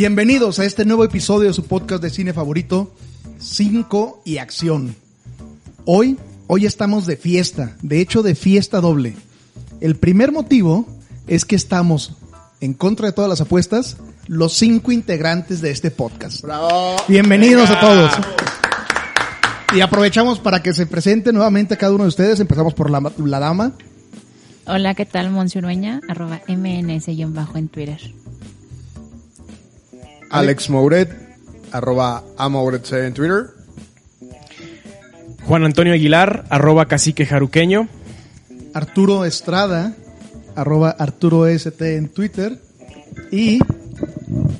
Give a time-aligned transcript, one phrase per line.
[0.00, 2.90] Bienvenidos a este nuevo episodio de su podcast de cine favorito,
[3.38, 4.96] 5 y Acción.
[5.84, 6.16] Hoy,
[6.46, 9.14] hoy estamos de fiesta, de hecho de fiesta doble.
[9.82, 10.88] El primer motivo
[11.26, 12.16] es que estamos,
[12.62, 16.40] en contra de todas las apuestas, los cinco integrantes de este podcast.
[16.44, 16.96] ¡Bravo!
[17.06, 18.10] Bienvenidos a todos.
[19.74, 22.40] Y aprovechamos para que se presente nuevamente a cada uno de ustedes.
[22.40, 23.72] Empezamos por la, la dama.
[24.66, 25.30] Hola, ¿qué tal?
[25.30, 28.00] Monsiurueña, arroba mns-bajo en Twitter.
[30.30, 31.10] Alex Mouret,
[31.72, 33.46] arroba amouretc en Twitter.
[35.44, 37.88] Juan Antonio Aguilar, arroba cacique jaruqueño.
[38.74, 39.94] Arturo Estrada,
[40.54, 42.60] arroba Arturo ST en Twitter.
[43.32, 43.58] Y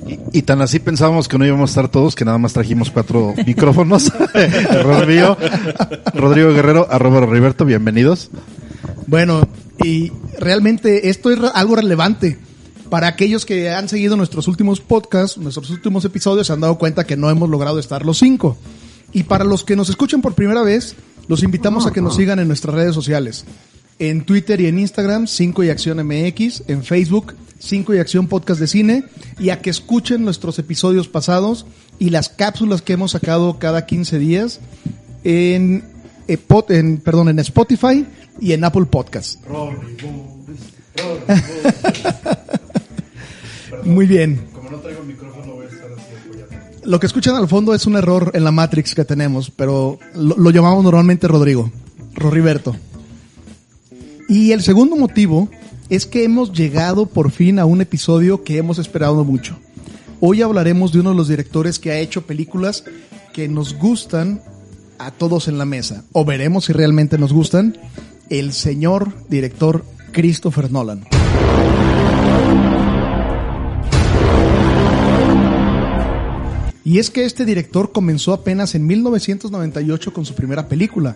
[0.07, 2.91] Y, y tan así pensábamos que no íbamos a estar todos, que nada más trajimos
[2.91, 4.11] cuatro micrófonos.
[4.33, 5.37] Error mío.
[6.13, 8.29] Rodrigo Guerrero, arroba Roberto, bienvenidos.
[9.07, 9.47] Bueno,
[9.83, 12.37] y realmente esto es algo relevante.
[12.91, 17.05] Para aquellos que han seguido nuestros últimos podcasts, nuestros últimos episodios, se han dado cuenta
[17.05, 18.57] que no hemos logrado estar los cinco.
[19.13, 20.95] Y para los que nos escuchan por primera vez,
[21.29, 23.45] los invitamos a que nos sigan en nuestras redes sociales.
[23.97, 26.63] En Twitter y en Instagram, 5 y Acción MX.
[26.67, 29.05] En Facebook, 5 y Acción Podcast de Cine.
[29.39, 31.65] Y a que escuchen nuestros episodios pasados
[31.97, 34.59] y las cápsulas que hemos sacado cada 15 días
[35.23, 35.85] en,
[36.27, 38.05] Epo- en, perdón, en Spotify
[38.41, 38.85] y en Apple
[43.83, 44.39] Muy bien.
[46.83, 50.35] Lo que escuchan al fondo es un error en la Matrix que tenemos, pero lo,
[50.37, 51.71] lo llamamos normalmente Rodrigo,
[52.15, 52.75] Roriberto.
[54.27, 55.49] Y el segundo motivo
[55.89, 59.57] es que hemos llegado por fin a un episodio que hemos esperado mucho.
[60.21, 62.83] Hoy hablaremos de uno de los directores que ha hecho películas
[63.33, 64.41] que nos gustan
[64.99, 67.77] a todos en la mesa, o veremos si realmente nos gustan,
[68.29, 69.83] el señor director
[70.13, 71.10] Christopher Nolan.
[76.83, 81.15] Y es que este director comenzó apenas en 1998 con su primera película,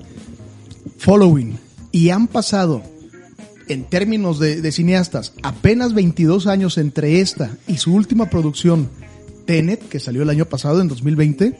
[0.97, 1.57] Following,
[1.91, 2.83] y han pasado,
[3.67, 8.89] en términos de, cineastas, apenas 22 años entre esta y su última producción,
[9.45, 11.57] Tenet, que salió el año pasado, en 2020,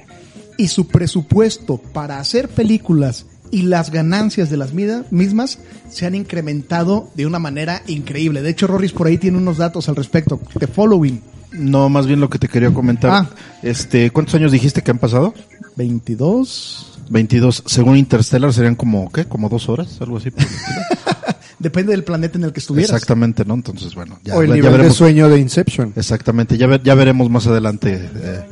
[0.57, 7.09] y su presupuesto para hacer películas y las ganancias de las mismas se han incrementado
[7.15, 8.41] de una manera increíble.
[8.41, 10.39] De hecho, Rorris por ahí tiene unos datos al respecto.
[10.59, 11.21] The Following,
[11.57, 13.11] No, más bien lo que te quería comentar.
[13.11, 13.29] Ah.
[13.61, 15.33] Este, ¿cuántos años dijiste que han pasado?
[15.75, 17.63] 22, 22.
[17.65, 19.25] Según Interstellar serían como, ¿qué?
[19.25, 20.29] Como dos horas, algo así.
[21.59, 22.91] Depende del planeta en el que estuvieras.
[22.91, 23.53] Exactamente, ¿no?
[23.55, 24.97] Entonces, bueno, ya, o el ya nivel de veremos.
[24.97, 25.93] sueño de Inception.
[25.95, 28.09] Exactamente, ya, ver- ya veremos más adelante.
[28.15, 28.43] eh,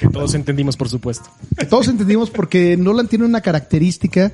[0.00, 1.30] Que todos entendimos, por supuesto.
[1.56, 4.32] Que todos entendimos porque Nolan tiene una característica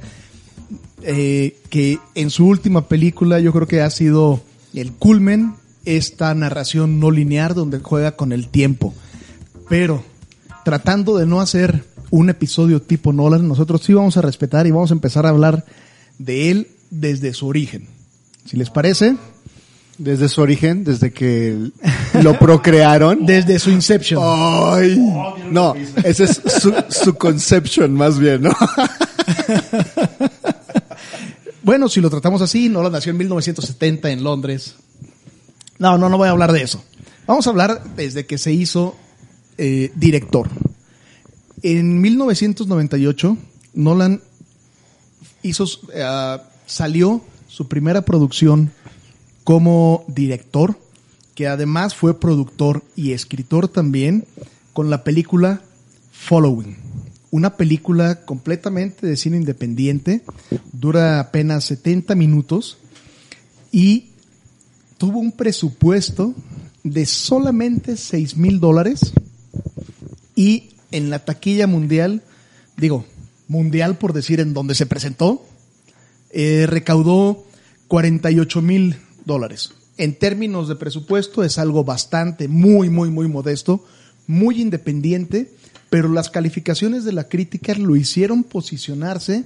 [1.02, 4.42] eh, que en su última película yo creo que ha sido
[4.74, 5.54] el culmen,
[5.84, 8.94] esta narración no lineal donde juega con el tiempo.
[9.68, 10.02] Pero
[10.64, 14.90] tratando de no hacer un episodio tipo Nolan, nosotros sí vamos a respetar y vamos
[14.90, 15.64] a empezar a hablar
[16.18, 17.86] de él desde su origen.
[18.44, 19.16] Si les parece,
[19.98, 21.70] Desde su origen, desde que
[22.22, 23.26] lo procrearon.
[23.26, 24.20] desde su Inception.
[24.24, 24.96] Ay,
[25.50, 28.50] no, ese es su, su conception más bien, ¿no?
[31.62, 34.76] Bueno, si lo tratamos así, Nolan nació en 1970 en Londres.
[35.78, 36.82] No, no, no voy a hablar de eso.
[37.26, 38.96] Vamos a hablar desde que se hizo
[39.58, 40.48] eh, director.
[41.62, 43.36] En 1998,
[43.74, 44.22] Nolan
[45.42, 48.72] hizo, eh, salió su primera producción
[49.44, 50.78] como director,
[51.34, 54.26] que además fue productor y escritor también,
[54.72, 55.62] con la película
[56.12, 56.89] Following.
[57.30, 60.22] Una película completamente de cine independiente,
[60.72, 62.78] dura apenas 70 minutos
[63.70, 64.10] y
[64.98, 66.34] tuvo un presupuesto
[66.82, 69.12] de solamente 6 mil dólares
[70.34, 72.22] y en la taquilla mundial,
[72.76, 73.04] digo,
[73.46, 75.44] mundial por decir en donde se presentó,
[76.30, 77.44] eh, recaudó
[77.88, 79.72] 48 mil dólares.
[79.96, 83.84] En términos de presupuesto es algo bastante, muy, muy, muy modesto,
[84.26, 85.52] muy independiente,
[85.90, 89.44] pero las calificaciones de la crítica lo hicieron posicionarse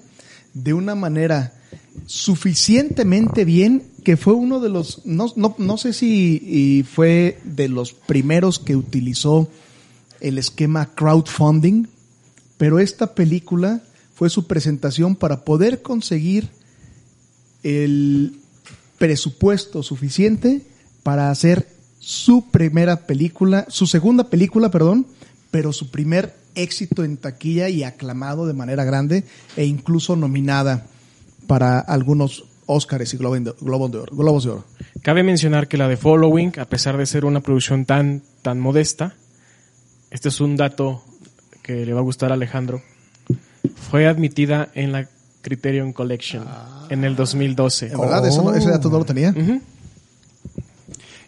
[0.53, 1.55] de una manera
[2.07, 7.69] suficientemente bien que fue uno de los, no, no, no sé si y fue de
[7.69, 9.49] los primeros que utilizó
[10.21, 11.87] el esquema crowdfunding,
[12.59, 13.83] pero esta película
[14.15, 16.51] fue su presentación para poder conseguir
[17.63, 18.37] el
[18.99, 20.63] presupuesto suficiente
[21.03, 21.69] para hacer
[21.99, 25.07] su primera película, su segunda película, perdón,
[25.55, 29.23] pero su primer éxito en taquilla y aclamado de manera grande
[29.57, 30.85] e incluso nominada
[31.47, 34.65] para algunos Óscares y Globo de, Globo de Oro, Globos de Oro.
[35.03, 39.15] Cabe mencionar que la de Following, a pesar de ser una producción tan, tan modesta,
[40.11, 41.05] este es un dato
[41.63, 42.83] que le va a gustar a Alejandro,
[43.77, 45.09] fue admitida en la
[45.41, 46.45] Criterion Collection
[46.91, 47.93] en el 2012.
[47.93, 49.31] En verdad, eso no- ese dato no lo tenía.
[49.31, 49.61] Ujú.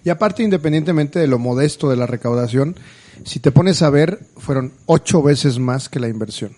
[0.07, 2.77] Y aparte, independientemente de lo modesto de la recaudación,
[3.25, 6.53] si te pones a ver, fueron ocho veces más que la inversión.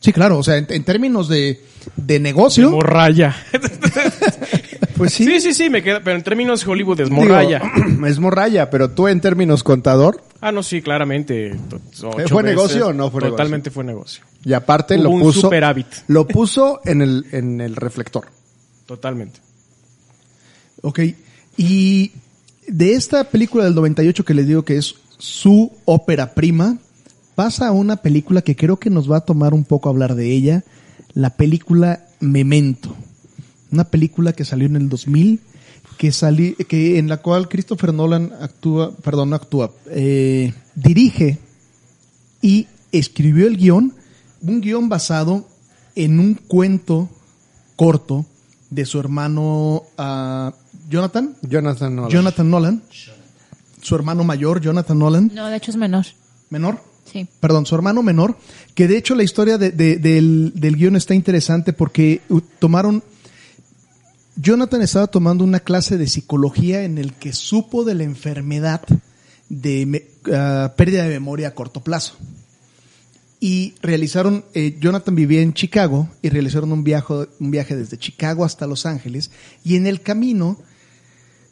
[0.00, 1.60] Sí, claro, o sea, en, en términos de,
[1.96, 3.36] de negocio, Morraya.
[4.96, 5.24] Pues sí.
[5.24, 7.62] Sí, sí, sí, me queda, pero en términos Hollywood es Digo, morraya.
[8.08, 11.56] es morralla, pero tú en términos contador, Ah, no, sí, claramente.
[11.70, 12.42] ocho ¿Fue veces.
[12.42, 13.30] negocio o no fue negocio?
[13.36, 14.24] Totalmente fue negocio.
[14.44, 15.86] y aparte Hubo lo un puso, superávit.
[16.08, 18.26] lo puso en el, en el reflector.
[18.86, 19.38] Totalmente.
[20.82, 20.98] ok.
[21.56, 22.10] Y
[22.68, 26.78] de esta película del 98 que les digo que es su ópera prima,
[27.34, 30.32] pasa a una película que creo que nos va a tomar un poco hablar de
[30.32, 30.64] ella,
[31.14, 32.94] la película Memento.
[33.70, 35.40] Una película que salió en el 2000,
[35.98, 41.38] que salí, que en la cual Christopher Nolan actúa, perdón, no actúa, eh, dirige
[42.40, 43.94] y escribió el guion,
[44.40, 45.46] un guion basado
[45.94, 47.08] en un cuento
[47.76, 48.24] corto
[48.70, 50.54] de su hermano ah,
[50.88, 52.10] Jonathan, Jonathan Nolan.
[52.10, 52.82] Jonathan Nolan,
[53.82, 56.06] su hermano mayor, Jonathan Nolan, No, de hecho es menor.
[56.50, 57.26] menor, Sí.
[57.40, 58.36] perdón, su hermano menor,
[58.74, 62.22] que de hecho la historia de- de- del, del guion está interesante porque
[62.58, 63.02] tomaron,
[64.36, 68.82] Jonathan estaba tomando una clase de psicología en el que supo de la enfermedad
[69.48, 72.14] de me- ah, pérdida de memoria a corto plazo.
[73.40, 78.44] Y realizaron, eh, Jonathan vivía en Chicago y realizaron un viaje, un viaje desde Chicago
[78.44, 79.30] hasta Los Ángeles
[79.64, 80.58] y en el camino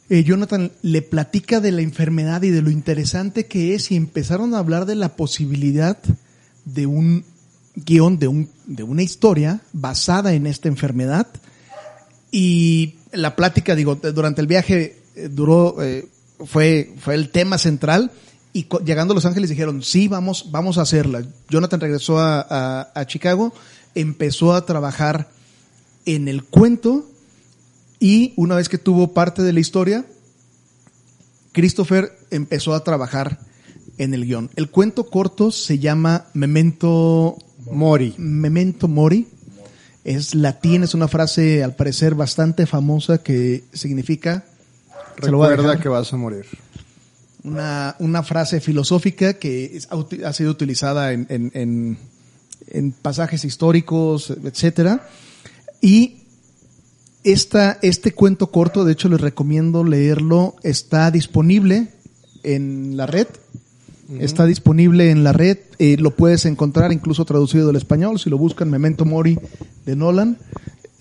[0.09, 4.53] eh, Jonathan le platica de la enfermedad y de lo interesante que es y empezaron
[4.53, 5.97] a hablar de la posibilidad
[6.65, 7.23] de un
[7.75, 11.27] guion, de, un, de una historia basada en esta enfermedad.
[12.31, 16.07] Y la plática, digo, durante el viaje eh, duró, eh,
[16.45, 18.11] fue, fue el tema central.
[18.53, 21.23] Y llegando a Los Ángeles dijeron, sí, vamos, vamos a hacerla.
[21.49, 23.53] Jonathan regresó a- a Chicago,
[23.93, 25.29] empezó a trabajar
[26.05, 27.07] en el cuento
[27.99, 30.05] y una vez que tuvo parte de la historia,
[31.51, 33.39] Christopher empezó a trabajar
[33.97, 34.49] en el guion.
[34.55, 37.37] El cuento corto se llama Memento
[37.71, 38.13] Mori.
[38.17, 39.27] Memento Mori.
[40.03, 44.45] Es latín, es una frase al parecer bastante famosa que significa
[45.17, 46.45] Recuerda que vas a morir.
[47.43, 49.79] una, una frase filosófica que
[50.23, 51.97] ha sido utilizada en, en- en-
[52.69, 55.07] en pasajes históricos, etcétera.
[55.81, 56.16] Y
[57.31, 61.89] esta, este cuento corto, de hecho les recomiendo leerlo, está disponible
[62.43, 63.27] en la red.
[64.21, 68.37] Está disponible en la red, eh, lo puedes encontrar incluso traducido del español, si lo
[68.37, 69.37] buscan Memento Mori
[69.85, 70.37] de Nolan,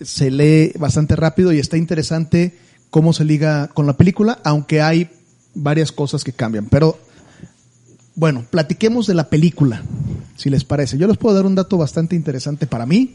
[0.00, 2.56] se lee bastante rápido y está interesante
[2.90, 5.08] cómo se liga con la película, aunque hay
[5.54, 6.66] varias cosas que cambian.
[6.66, 6.98] Pero
[8.16, 9.84] bueno, platiquemos de la película,
[10.36, 10.98] si les parece.
[10.98, 13.14] Yo les puedo dar un dato bastante interesante para mí.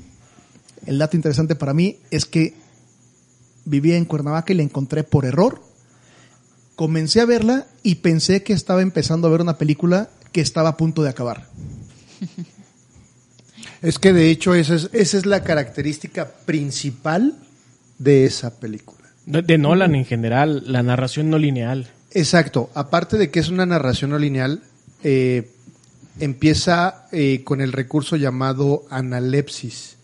[0.86, 2.61] El dato interesante para mí es que
[3.66, 5.62] vivía en Cuernavaca y la encontré por error.
[6.76, 10.78] Comencé a verla y pensé que estaba empezando a ver una película que estaba a
[10.78, 11.48] punto de acabar.
[13.82, 17.36] Es que de hecho esa es, esa es la característica principal
[17.98, 19.10] de esa película.
[19.26, 21.90] De, de Nolan en general, la narración no lineal.
[22.12, 22.70] Exacto.
[22.76, 24.62] Aparte de que es una narración no lineal,
[25.04, 25.50] eh,
[26.20, 29.98] empieza eh, con el recurso llamado analepsis,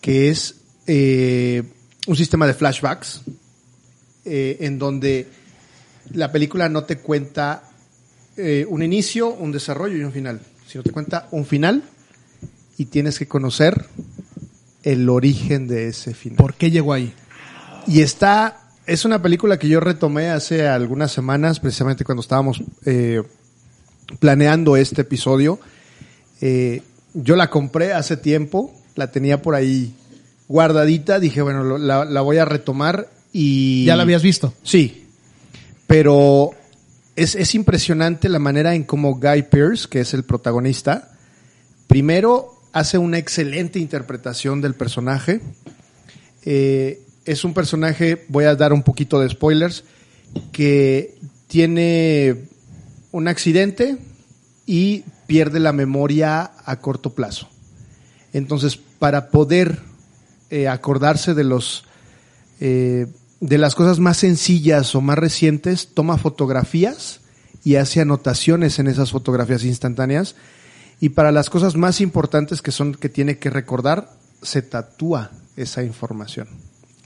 [0.00, 0.56] que es
[0.86, 1.64] eh,
[2.06, 3.22] un sistema de flashbacks
[4.24, 5.28] eh, en donde
[6.12, 7.62] la película no te cuenta
[8.36, 11.82] eh, un inicio, un desarrollo y un final, sino te cuenta un final
[12.76, 13.86] y tienes que conocer
[14.82, 16.36] el origen de ese final.
[16.36, 17.12] ¿Por qué llegó ahí?
[17.86, 23.22] Y está, es una película que yo retomé hace algunas semanas, precisamente cuando estábamos eh,
[24.18, 25.58] planeando este episodio.
[27.14, 29.94] Yo la compré hace tiempo, la tenía por ahí
[30.48, 33.84] guardadita, dije, bueno, la voy a retomar y...
[33.84, 34.54] ¿Ya la habías visto?
[34.62, 35.06] Sí,
[35.86, 36.52] pero
[37.16, 41.10] es, es impresionante la manera en cómo Guy Pearce, que es el protagonista,
[41.88, 45.40] primero hace una excelente interpretación del personaje.
[46.44, 49.84] Eh, es un personaje, voy a dar un poquito de spoilers,
[50.52, 51.16] que
[51.48, 52.46] tiene
[53.12, 53.96] un accidente
[54.66, 57.48] y pierde la memoria a corto plazo.
[58.32, 59.78] Entonces, para poder
[60.50, 61.84] eh, acordarse de los
[62.60, 63.06] eh,
[63.40, 67.20] de las cosas más sencillas o más recientes, toma fotografías
[67.62, 70.34] y hace anotaciones en esas fotografías instantáneas.
[70.98, 74.10] Y para las cosas más importantes que son que tiene que recordar,
[74.40, 76.48] se tatúa esa información.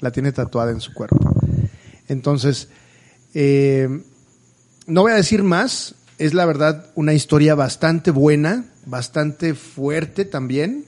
[0.01, 1.19] La tiene tatuada en su cuerpo.
[2.07, 2.69] Entonces,
[3.35, 3.89] eh,
[4.87, 5.97] no voy a decir más.
[6.19, 10.85] Es la verdad una historia bastante buena, bastante fuerte también,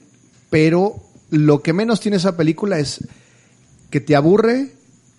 [0.49, 3.07] pero lo que menos tiene esa película es
[3.89, 4.73] que te aburre,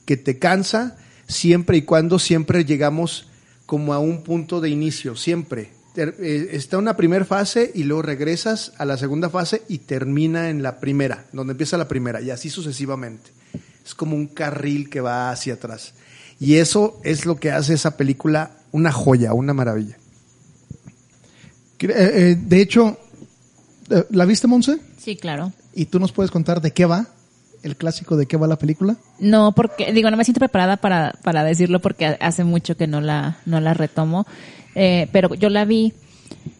[0.04, 3.28] que te cansa, siempre y cuando siempre llegamos
[3.66, 5.70] como a un punto de inicio, siempre.
[5.96, 10.62] Eh, Está una primera fase y luego regresas a la segunda fase y termina en
[10.62, 13.30] la primera, donde empieza la primera, y así sucesivamente.
[13.84, 15.94] Es como un carril que va hacia atrás.
[16.38, 19.96] Y eso es lo que hace esa película una joya, una maravilla.
[21.78, 22.98] Eh, eh, de hecho,
[24.10, 24.78] ¿la viste, Monse?
[24.98, 25.52] Sí, claro.
[25.74, 27.06] ¿Y tú nos puedes contar de qué va?
[27.62, 28.96] ¿El clásico de qué va la película?
[29.20, 33.00] No, porque, digo, no me siento preparada para, para decirlo porque hace mucho que no
[33.00, 34.26] la, no la retomo.
[34.74, 35.92] Eh, pero yo la vi,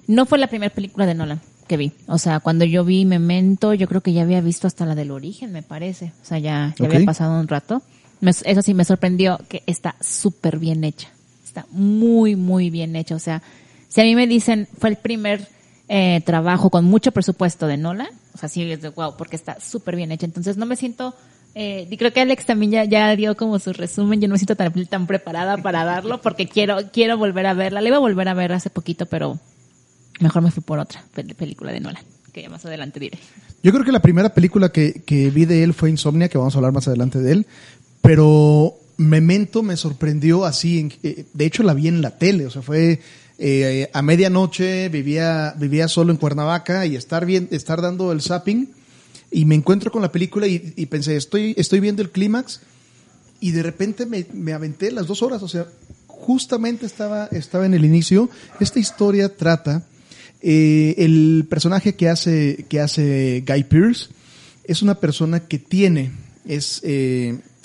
[0.07, 1.93] no fue la primera película de Nolan que vi.
[2.07, 5.11] O sea, cuando yo vi Memento, yo creo que ya había visto hasta la del
[5.11, 6.13] origen, me parece.
[6.23, 7.83] O sea, ya, ya había pasado un rato.
[8.21, 11.09] Me- eso sí, me sorprendió que está súper bien hecha.
[11.45, 13.15] Está muy, muy bien hecha.
[13.17, 13.43] O sea,
[13.89, 15.49] si a mí me dicen, fue el primer
[15.89, 19.61] eh, trabajo con mucho presupuesto de Nolan, o sea, sí es de wow, porque está
[19.61, 20.27] súper bien hecha.
[20.27, 21.15] Entonces no me siento,
[21.55, 24.57] eh, y creo que Alex también ya, dio como su resumen, yo no me siento
[24.57, 27.81] tan, tan preparada para darlo porque quiero, quiero volver a verla.
[27.81, 29.39] La iba a volver a ver hace poquito, pero
[30.21, 33.19] mejor me fui por otra pel- película de Nolan, que ya más adelante diré.
[33.63, 36.55] Yo creo que la primera película que, que vi de él fue Insomnia, que vamos
[36.55, 37.47] a hablar más adelante de él,
[38.01, 38.75] pero
[39.09, 43.01] Memento me sorprendió así, eh, de hecho la vi en la tele, o sea, fue
[43.39, 48.69] eh, a medianoche, vivía, vivía solo en Cuernavaca y estar, bien, estar dando el zapping
[49.31, 52.61] y me encuentro con la película y, pensé, estoy, estoy viendo el clímax
[53.41, 55.67] y de repente me, me aventé las dos horas, o sea,
[56.07, 58.31] justamente estaba, estaba en el inicio.
[58.61, 59.85] Esta historia trata,
[60.41, 64.09] eh, el personaje que hace, que hace Guy Pearce
[64.65, 66.13] es una persona que tiene,
[66.47, 66.83] es,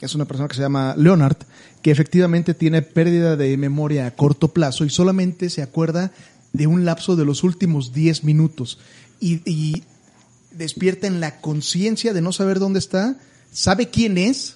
[0.06, 1.38] es una persona que se llama Leonard,
[1.82, 6.12] que efectivamente tiene pérdida de memoria a corto plazo y solamente se acuerda
[6.54, 8.80] de un lapso de los últimos 10 minutos.
[9.20, 9.84] Y,
[10.52, 13.20] despierta en la conciencia de no saber dónde está,
[13.52, 14.56] sabe quién es,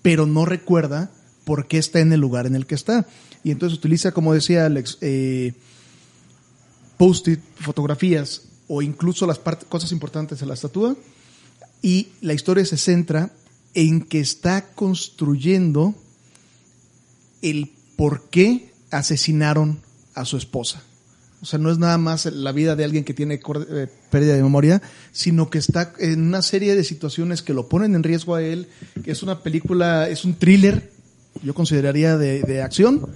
[0.00, 1.10] pero no recuerda
[1.44, 3.06] por qué está en el lugar en el que está.
[3.44, 5.52] Y entonces utiliza, como decía Alex, eh,
[6.96, 10.96] post-it, fotografías o incluso las cosas importantes de la estatua.
[11.82, 13.30] Y la historia se centra
[13.76, 15.94] en que está construyendo
[17.42, 19.80] el por qué asesinaron
[20.14, 20.82] a su esposa.
[21.42, 24.42] O sea, no es nada más la vida de alguien que tiene eh, pérdida de
[24.42, 24.80] memoria,
[25.12, 28.66] sino que está en una serie de situaciones que lo ponen en riesgo a él,
[29.04, 30.90] que es una película, es un thriller,
[31.42, 33.06] yo consideraría de, de acción,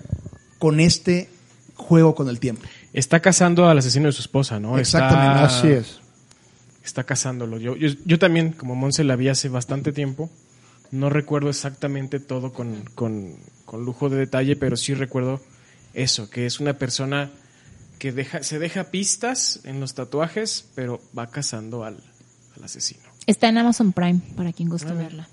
[0.58, 1.30] con este
[1.74, 2.62] juego con el tiempo.
[2.92, 4.78] Está casando al asesino de su esposa, ¿no?
[4.78, 6.00] Exactamente, Está- Así es.
[6.84, 7.58] Está casándolo.
[7.58, 10.30] Yo, yo, yo también, como Monse la vi hace bastante tiempo,
[10.90, 15.40] no recuerdo exactamente todo con, con, con lujo de detalle, pero sí recuerdo
[15.94, 17.30] eso, que es una persona
[17.98, 21.98] que deja, se deja pistas en los tatuajes, pero va cazando al,
[22.56, 23.02] al asesino.
[23.26, 25.28] Está en Amazon Prime, para quien guste verla.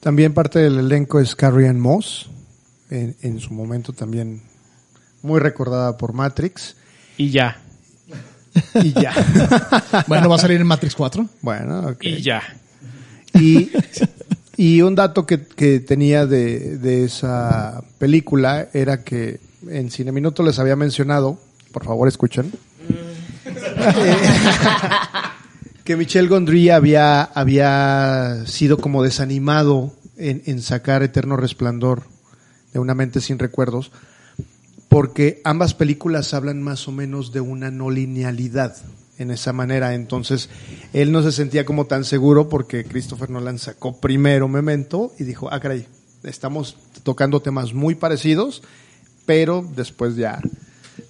[0.00, 2.28] También parte del elenco es Carrie Ann Moss,
[2.90, 4.42] en, en su momento también
[5.22, 6.76] muy recordada por Matrix.
[7.16, 7.58] Y ya,
[8.74, 9.12] Y ya.
[10.06, 11.26] Bueno, va a salir en Matrix 4.
[11.42, 12.04] bueno, ok.
[12.04, 12.42] y ya.
[13.34, 13.70] Y,
[14.56, 20.42] y un dato que, que tenía de, de esa película era que en Cine Minuto
[20.42, 21.38] les había mencionado,
[21.72, 22.52] por favor escuchen,
[25.84, 32.04] que Michel Gondry había, había sido como desanimado en, en sacar Eterno Resplandor
[32.72, 33.92] de una mente sin recuerdos,
[34.88, 38.76] porque ambas películas hablan más o menos de una no linealidad
[39.18, 39.94] en esa manera.
[39.94, 40.48] Entonces,
[40.92, 45.48] él no se sentía como tan seguro porque Christopher Nolan sacó primero Memento y dijo,
[45.52, 45.86] ah, caray,
[46.22, 48.62] estamos tocando temas muy parecidos,
[49.26, 50.40] pero después ya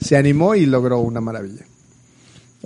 [0.00, 1.64] se animó y logró una maravilla.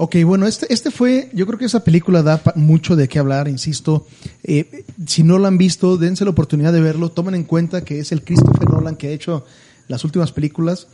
[0.01, 3.49] Ok, bueno, este, este fue, yo creo que esa película da mucho de qué hablar,
[3.49, 4.07] insisto.
[4.45, 7.11] Eh, si no lo han visto, dense la oportunidad de verlo.
[7.11, 9.45] Tomen en cuenta que es el Christopher Nolan que ha hecho
[9.89, 10.87] las últimas películas,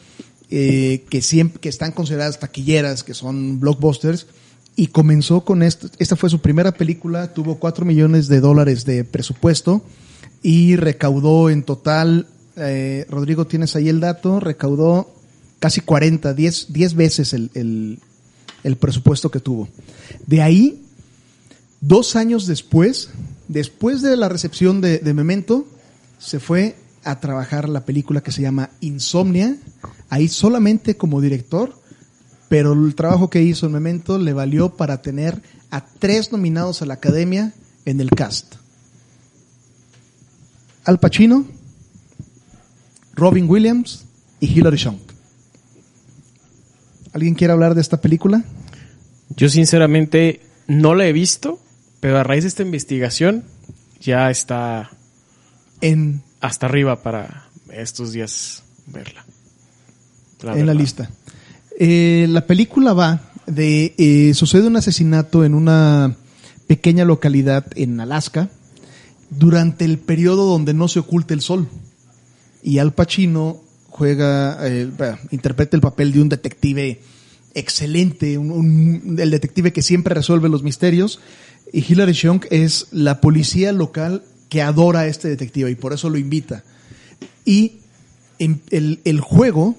[0.51, 4.27] eh, que siempre, que están consideradas taquilleras, que son blockbusters.
[4.77, 9.05] Y comenzó con esto, esta fue su primera película, tuvo 4 millones de dólares de
[9.05, 9.85] presupuesto
[10.43, 15.15] y recaudó en total, eh, Rodrigo, tienes ahí el dato, recaudó
[15.61, 18.01] casi 40, 10, 10 veces el,
[18.65, 19.69] el, presupuesto que tuvo.
[20.27, 20.83] De ahí,
[21.81, 23.11] dos años después,
[23.47, 25.69] después de la recepción de Memento,
[26.19, 26.75] se fue
[27.05, 29.57] a trabajar la película que se llama Insomnia,
[30.09, 31.75] ahí solamente como director,
[32.49, 36.87] pero el trabajo que hizo en Memento le valió para tener a tres nominados a
[36.87, 37.53] la Academia
[37.85, 38.55] en el cast.
[40.85, 41.47] Al Pacino,
[43.15, 44.05] Robin Williams
[44.41, 45.01] y Hilary Swank.
[47.13, 48.45] ¿Alguien quiere hablar de esta película?
[49.37, 51.59] Yo sinceramente no la he visto,
[52.01, 53.45] pero a raíz de esta investigación
[54.01, 54.91] ya está
[55.81, 59.25] En, hasta arriba para estos días verla.
[60.61, 61.11] en la lista.
[61.81, 63.95] Eh, la película va de...
[63.97, 66.15] eh, sucede un asesinato en una
[66.67, 68.51] pequeña localidad en Alaska
[69.31, 71.67] durante el periodo donde no se oculta el sol.
[72.63, 77.01] Y Al Pacino juega, eh, bueno, interpreta el papel de un detective
[77.55, 81.21] excelente, un- un- el detective que siempre resuelve los misterios.
[81.73, 86.11] Y Hilary Swank es la policía local que adora a este detective y por eso
[86.11, 86.63] lo invita.
[87.45, 87.79] Y
[88.39, 89.77] el, el juego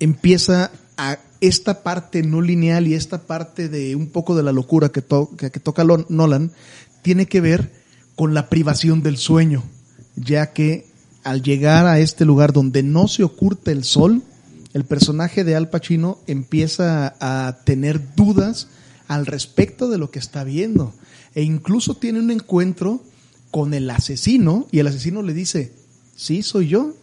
[0.00, 4.90] empieza a esta parte no lineal y esta parte de un poco de la locura
[4.90, 6.52] que, to- que- toca Nolan
[7.02, 7.72] tiene que ver
[8.14, 9.64] con la privación del sueño,
[10.16, 10.86] ya que
[11.24, 14.22] al llegar a este lugar donde no se oculta el sol,
[14.74, 18.68] el personaje de Al Pacino empieza a tener dudas
[19.08, 20.94] al respecto de lo que está viendo
[21.34, 23.02] e incluso tiene un encuentro
[23.52, 25.72] con el asesino y el asesino le dice,
[26.16, 26.94] sí, soy yo,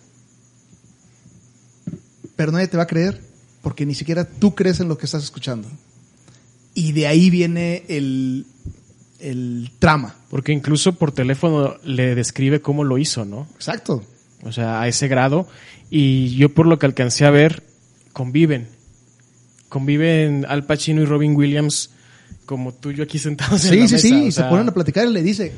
[2.36, 3.22] pero nadie te va a creer
[3.62, 5.68] porque ni siquiera tú crees en lo que estás escuchando.
[6.74, 8.46] Y de ahí viene el,
[9.20, 10.16] el trama.
[10.30, 13.48] Porque incluso por teléfono le describe cómo lo hizo, ¿no?
[13.56, 14.04] Exacto.
[14.44, 15.48] O sea, a ese grado.
[15.90, 17.64] Y yo por lo que alcancé a ver,
[18.14, 18.68] conviven.
[19.68, 21.90] Conviven Al Pacino y Robin Williams
[22.46, 24.00] como tú y yo aquí sentados en Sí, la sí, mesa.
[24.08, 24.28] sí.
[24.28, 25.52] o sea, se ponen a platicar y le dice,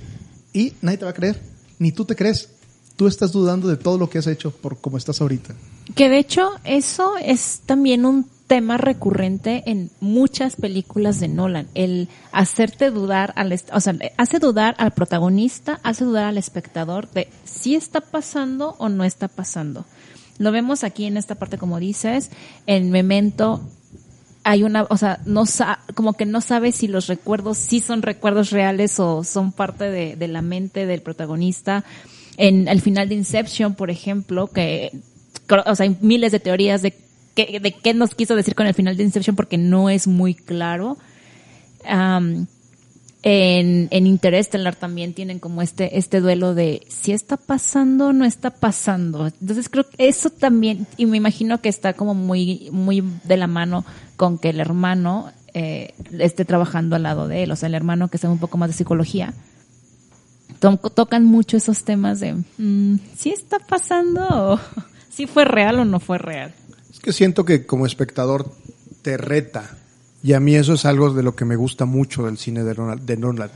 [0.54, 1.42] y nadie te va a creer,
[1.80, 2.50] ni tú te crees.
[2.96, 5.56] Tú estás dudando de todo lo que has hecho por cómo estás ahorita.
[5.96, 12.10] Que de hecho eso es también un tema recurrente en muchas películas de Nolan, el
[12.34, 17.76] hacerte dudar al, o sea, hace dudar al protagonista, hace dudar al espectador de si
[17.76, 19.86] está pasando o no está pasando.
[20.38, 22.30] Lo vemos aquí en esta parte como dices,
[22.68, 23.62] en Memento
[24.44, 28.02] hay una, o sea, no sa- como que no sabe si los recuerdos sí son
[28.02, 31.84] recuerdos reales o son parte de, de la mente del protagonista.
[32.38, 34.92] En el final de Inception, por ejemplo, que,
[35.66, 36.96] o sea, hay miles de teorías de
[37.36, 40.34] qué, de qué nos quiso decir con el final de Inception porque no es muy
[40.34, 40.98] claro.
[41.86, 42.48] Am,
[43.24, 48.26] en, en Interstellar también tienen como este, este duelo de si está pasando o no
[48.26, 49.28] está pasando.
[49.28, 53.48] Entonces creo que eso también, y me imagino que está como muy, muy de la
[53.48, 53.86] mano
[54.18, 58.08] con que el hermano eh, esté trabajando al lado de él, o sea, el hermano
[58.08, 59.34] que sabe un poco más de psicología.
[60.60, 64.60] To- tocan mucho esos temas de mm, si está pasando
[65.10, 66.54] si fue real o no fue real.
[66.92, 68.52] Es que siento que como espectador
[69.02, 69.78] te reta.
[70.24, 72.76] Y a mí eso es algo de lo que me gusta mucho del cine de
[72.76, 73.06] Nolan.
[73.06, 73.52] de Nolan.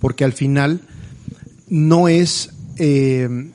[0.00, 0.80] Porque al final
[1.68, 3.50] no es eh,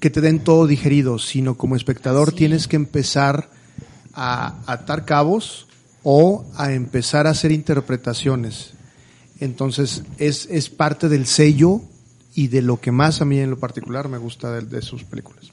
[0.00, 2.36] que te den todo digerido, sino como espectador Sí.
[2.36, 3.48] tienes que empezar
[4.14, 5.66] a atar cabos
[6.02, 8.72] o a empezar a hacer interpretaciones.
[9.40, 11.80] Entonces es, es parte del sello
[12.34, 15.04] y de lo que más a mí en lo particular me gusta de, de sus
[15.04, 15.46] películas.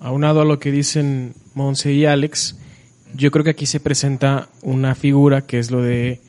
[0.00, 2.56] Aunado a lo que dicen Monse y Alex,
[3.14, 6.20] yo creo que aquí se presenta una figura que es lo de,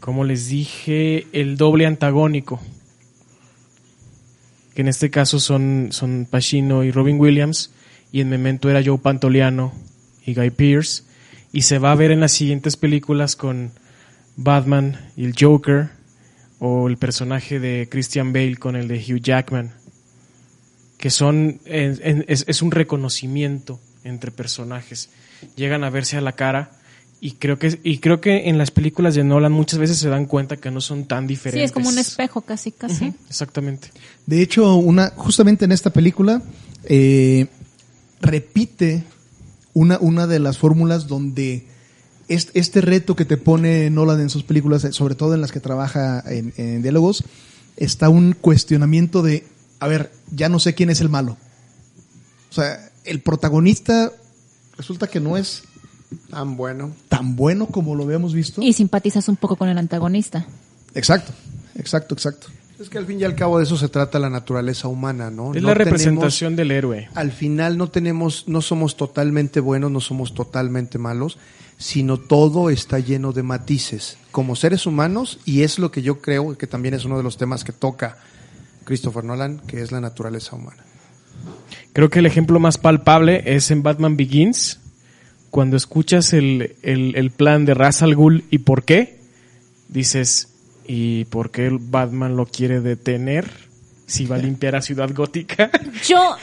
[0.00, 2.60] como les dije, el doble antagónico.
[4.74, 7.72] Que en este caso son, son Pacino y Robin Williams,
[8.12, 9.72] y en Memento era Joe Pantoliano
[10.24, 11.04] y Guy Pearce,
[11.52, 13.72] y se va a ver en las siguientes películas con
[14.36, 15.90] Batman y el Joker,
[16.58, 19.72] o el personaje de Christian Bale con el de Hugh Jackman
[21.00, 21.98] que son es,
[22.46, 25.08] es un reconocimiento entre personajes
[25.56, 26.70] llegan a verse a la cara
[27.20, 30.24] y creo que y creo que en las películas de Nolan muchas veces se dan
[30.26, 33.12] cuenta que no son tan Sí, diferentes es como un espejo casi, casi.
[33.28, 33.90] Exactamente
[34.26, 36.40] De hecho, una, justamente en esta película
[36.84, 37.46] eh,
[38.20, 39.04] repite
[39.74, 41.66] una, una de las fórmulas donde
[42.28, 45.52] est- este reto que te pone Nolan en sus películas, eh, sobre todo en las
[45.52, 47.24] que trabaja en, en diálogos,
[47.76, 49.44] está un cuestionamiento de,
[49.78, 51.36] a ver, ya no sé quién es el malo.
[52.50, 54.10] O sea, el protagonista
[54.80, 55.62] resulta que no es
[56.30, 56.90] Tan bueno.
[57.08, 58.60] tan bueno como lo habíamos visto.
[58.62, 60.46] Y simpatizas un poco con el antagonista.
[60.94, 61.32] Exacto,
[61.76, 62.48] exacto, exacto.
[62.80, 65.54] Es que al fin y al cabo de eso se trata la naturaleza humana, ¿no?
[65.54, 69.90] es No la tenemos- representación del héroe al final no tenemos, no somos totalmente buenos,
[69.90, 71.36] no somos totalmente malos,
[71.78, 76.56] sino todo está lleno de matices como seres humanos y es lo que yo creo
[76.56, 78.16] que también es uno de los temas que toca
[78.84, 80.82] Christopher Nolan, que es la naturaleza humana.
[81.92, 84.80] Creo que el ejemplo más palpable es en Batman Begins
[85.50, 89.18] cuando escuchas el, el, el plan de Ra's al Ghul y por qué
[89.88, 90.48] dices
[90.86, 93.48] y por qué Batman lo quiere detener
[94.06, 95.70] si va a limpiar a Ciudad Gótica.
[96.08, 96.36] Yo,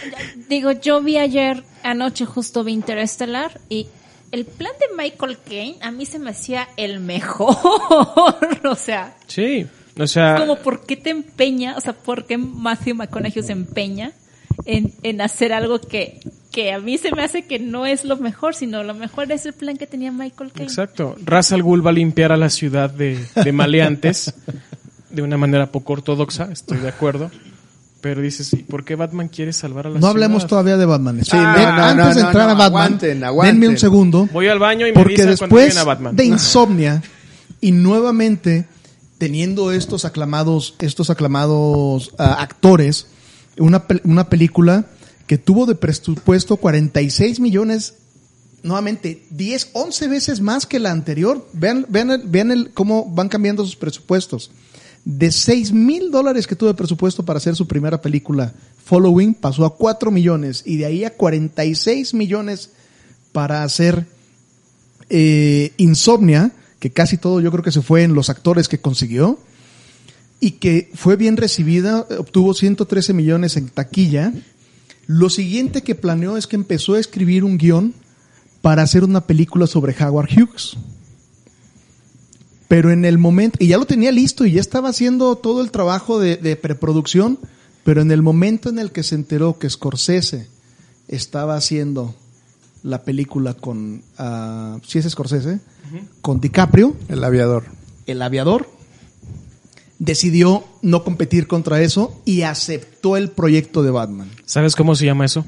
[0.47, 3.88] digo, yo vi ayer, anoche justo vi Interestelar y
[4.31, 7.57] el plan de Michael Caine a mí se me hacía el mejor.
[8.65, 12.95] o sea, Sí, o sea, como por qué te empeña, o sea, por qué Matthew
[12.95, 14.13] McConaughey se empeña
[14.65, 16.19] en, en hacer algo que,
[16.51, 19.45] que a mí se me hace que no es lo mejor, sino lo mejor es
[19.45, 20.65] el plan que tenía Michael Caine.
[20.69, 21.15] exacto.
[21.23, 24.33] Ra's al Ghul va a limpiar a la ciudad de, de maleantes
[25.09, 27.31] de una manera poco ortodoxa, estoy de acuerdo.
[27.99, 30.11] Pero dices, ¿y por qué Batman quiere salvar a la No ciudad?
[30.11, 31.25] hablemos todavía de Batman.
[31.25, 33.59] Sí, no, Eh, no, antes no, de no, entrar no, a Batman, aguanten, aguanten.
[33.59, 34.29] denme un segundo.
[34.31, 36.15] Voy al baño y me Porque después a Batman.
[36.15, 37.01] de Insomnia
[37.59, 38.67] y nuevamente
[39.17, 43.07] teniendo estos aclamados, estos aclamados ah, actores,
[43.59, 44.85] una, una película
[45.27, 47.95] que tuvo de presupuesto 46 millones,
[48.63, 51.47] nuevamente 10, 11 veces más que la anterior.
[51.53, 54.51] Vean, vean, vean el, cómo van cambiando sus presupuestos.
[55.03, 58.53] De 6 mil dólares que tuvo de presupuesto para hacer su primera película,
[58.85, 62.71] Following, pasó a 4 millones y de ahí a 46 millones
[63.31, 64.05] para hacer
[65.09, 69.39] eh, Insomnia, que casi todo yo creo que se fue en los actores que consiguió,
[70.39, 74.34] y que fue bien recibida, obtuvo 113 millones en taquilla.
[75.08, 77.93] Lo siguiente que planeó es que empezó a escribir un guion
[78.62, 80.78] para hacer una película sobre Howard Hughes.
[82.67, 85.71] Pero en el momento, y ya lo tenía listo y ya estaba haciendo todo el
[85.71, 87.39] trabajo de, de preproducción,
[87.84, 90.50] pero en el momento en el que se enteró que Scorsese
[91.08, 92.13] estaba haciendo
[92.84, 95.60] la película con, ah, si es Scorsese,
[96.21, 97.63] con DiCaprio, El aviador.
[98.06, 98.69] el aviador,
[99.99, 104.29] decidió no competir contra eso y aceptó el proyecto de Batman.
[104.45, 105.45] ¿Sabes cómo se llama eso?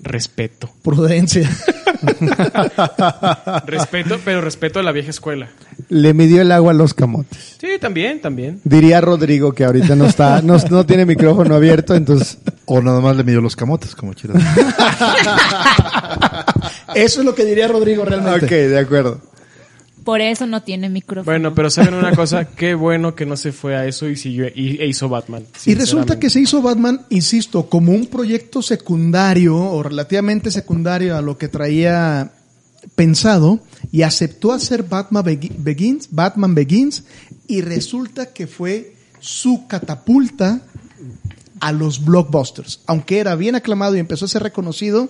[0.00, 0.70] Respeto.
[0.82, 1.50] Prudencia.
[3.66, 5.48] Respeto, pero respeto a la vieja escuela.
[5.88, 7.56] Le midió el agua a los camotes.
[7.58, 8.60] Sí, también, también.
[8.64, 13.16] Diría Rodrigo que ahorita no está, no, no tiene micrófono abierto, entonces O nada más
[13.16, 14.42] le midió los camotes, como quieras.
[16.94, 18.44] Eso es lo que diría Rodrigo realmente.
[18.44, 19.20] Ok, de acuerdo.
[20.04, 21.24] Por eso no tiene micrófono.
[21.24, 24.46] Bueno, pero saben una cosa, qué bueno que no se fue a eso y siguió
[24.54, 25.44] y, e hizo Batman.
[25.64, 31.22] Y resulta que se hizo Batman, insisto, como un proyecto secundario o relativamente secundario a
[31.22, 32.32] lo que traía
[32.94, 37.04] pensado y aceptó hacer Batman Begi- Begins, Batman Begins
[37.46, 40.60] y resulta que fue su catapulta
[41.60, 42.80] a los blockbusters.
[42.86, 45.08] Aunque era bien aclamado y empezó a ser reconocido,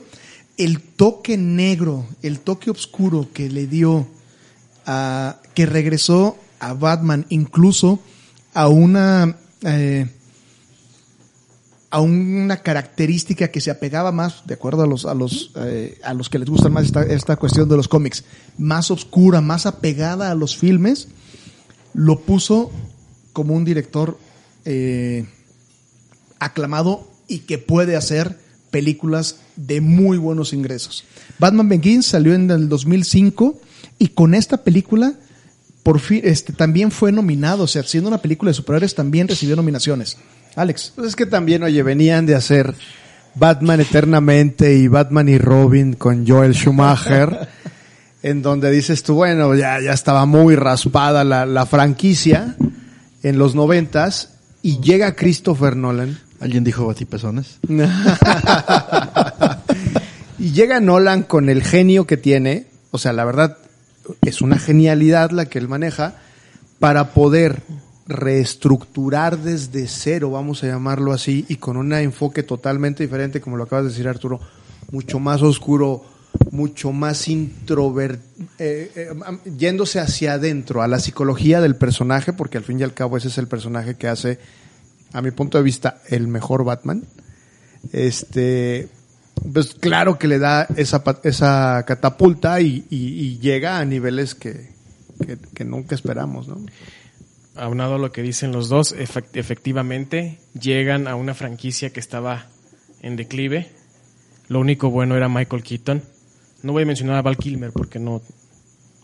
[0.56, 4.06] el toque negro, el toque oscuro que le dio
[4.86, 8.00] a, que regresó a Batman incluso
[8.54, 10.08] a una eh,
[11.94, 16.12] a una característica que se apegaba más, de acuerdo a los, a los, eh, a
[16.12, 18.24] los que les gustan más esta, esta cuestión de los cómics,
[18.58, 21.06] más oscura, más apegada a los filmes,
[21.92, 22.72] lo puso
[23.32, 24.18] como un director
[24.64, 25.24] eh,
[26.40, 28.40] aclamado y que puede hacer
[28.72, 31.04] películas de muy buenos ingresos.
[31.38, 33.56] Batman Begins salió en el 2005
[33.98, 35.14] y con esta película
[35.84, 39.54] por fin este también fue nominado, o sea, siendo una película de superhéroes también recibió
[39.54, 40.16] nominaciones.
[40.56, 40.92] Alex.
[40.96, 42.74] Pues es que también, oye, venían de hacer
[43.34, 47.48] Batman Eternamente y Batman y Robin con Joel Schumacher,
[48.22, 52.56] en donde dices tú, bueno, ya, ya estaba muy raspada la, la franquicia
[53.22, 56.18] en los noventas y llega Christopher Nolan.
[56.40, 57.58] ¿Alguien dijo batipezones?
[60.38, 63.58] y llega Nolan con el genio que tiene, o sea, la verdad
[64.22, 66.16] es una genialidad la que él maneja
[66.78, 67.62] para poder
[68.06, 73.64] reestructurar desde cero, vamos a llamarlo así, y con un enfoque totalmente diferente, como lo
[73.64, 74.40] acabas de decir Arturo,
[74.90, 76.04] mucho más oscuro,
[76.50, 78.24] mucho más introvertido,
[79.56, 83.28] yéndose hacia adentro, a la psicología del personaje, porque al fin y al cabo ese
[83.28, 84.38] es el personaje que hace,
[85.12, 87.04] a mi punto de vista, el mejor Batman.
[87.92, 88.88] Este,
[89.52, 94.70] pues claro que le da esa, esa catapulta y, y- y llega a niveles que,
[95.26, 96.64] que, que nunca esperamos, ¿no?
[97.56, 102.46] Aunado a lo que dicen los dos, efec- efectivamente llegan a una franquicia que estaba
[103.02, 103.70] en declive.
[104.48, 106.02] Lo único bueno era Michael Keaton.
[106.62, 108.22] No voy a mencionar a Val Kilmer porque no,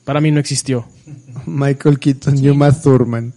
[0.04, 0.86] para mí no existió.
[1.46, 3.34] Michael Keaton, Uma Thurman.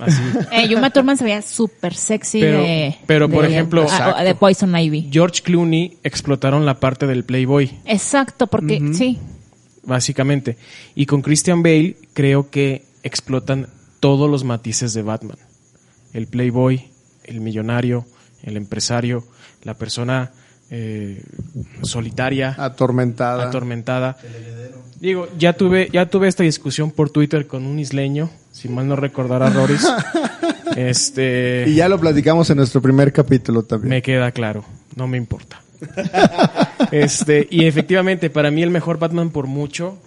[0.00, 0.22] Así.
[0.52, 4.34] Eh, Uma Thurman se veía súper sexy Pero- de, pero, por de- ejemplo- ah, de
[4.34, 5.08] Poison Ivy.
[5.12, 9.18] George Clooney explotaron la parte del Playboy, Exacto, porque sí.
[9.84, 10.56] básicamente.
[10.94, 13.68] Y con Christian Bale creo que explotan
[14.00, 15.38] todos los matices de Batman.
[16.12, 16.90] El Playboy,
[17.24, 18.04] el millonario,
[18.42, 19.24] el empresario,
[19.62, 20.32] la persona
[20.70, 21.22] eh,
[21.82, 23.48] solitaria, Atormentada.
[23.48, 24.16] atormentada.
[25.00, 28.30] Digo, ya tuve, ya tuve esta discusión por Twitter con un isleño,
[28.60, 29.86] si mal no recordará Roris,
[30.76, 31.64] Este.
[31.66, 33.90] Y ya lo platicamos en nuestro primer capítulo también.
[33.90, 34.64] Me queda claro,
[34.96, 35.60] no me importa.
[36.92, 39.98] este, y efectivamente, para mí el mejor Batman por mucho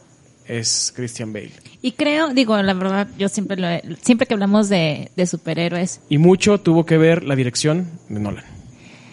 [0.48, 1.52] es Christian Bale.
[1.82, 6.00] Y creo, digo, la verdad, yo siempre lo he- siempre que hablamos de, de superhéroes,
[6.10, 8.46] Y mucho tuvo que ver la dirección de Nolan.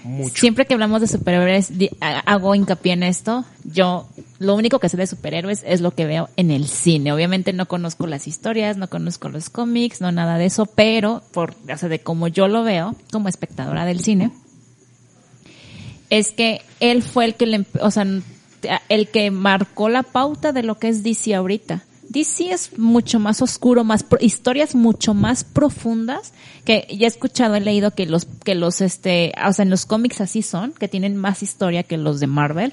[0.03, 0.35] Mucho.
[0.41, 1.73] siempre que hablamos de superhéroes,
[2.27, 3.45] hago hincapié en esto.
[3.65, 4.09] Yo,
[4.41, 7.13] lo único que sé de superhéroes es lo que veo en el cine.
[7.13, 11.55] Obviamente no conozco las historias, no conozco los cómics, no nada de eso, pero por,
[11.71, 14.31] o sea, de como yo lo veo, como espectadora del cine,
[16.09, 18.07] es que él fue el que le, o sea,
[18.89, 21.85] el que marcó la pauta de lo que es DC ahorita.
[22.09, 26.33] DC es mucho más oscuro, más historias mucho más profundas
[26.65, 29.85] que ya he escuchado, he leído que los que los este, o sea, en los
[29.85, 32.73] cómics así son, que tienen más historia que los de Marvel.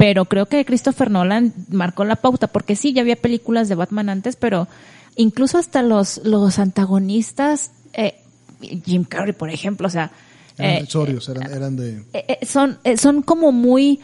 [0.00, 4.08] Pero creo que Christopher Nolan marcó la pauta porque sí, ya había películas de Batman
[4.08, 4.66] antes, pero
[5.14, 8.14] incluso hasta los los antagonistas eh,
[8.60, 10.10] Jim Carrey, por ejemplo, o sea,
[10.56, 11.98] Eran eh, accesorios, eran, eran de...
[12.14, 14.00] eh, eh, son, eh, son como muy,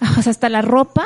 [0.00, 1.04] ah, o sea, hasta la ropa,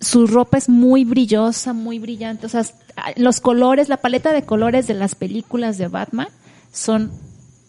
[0.00, 2.64] su ropa es muy brillosa, muy brillante, o sea,
[2.96, 6.28] ah, los colores, la paleta de colores de las películas de Batman
[6.72, 7.12] son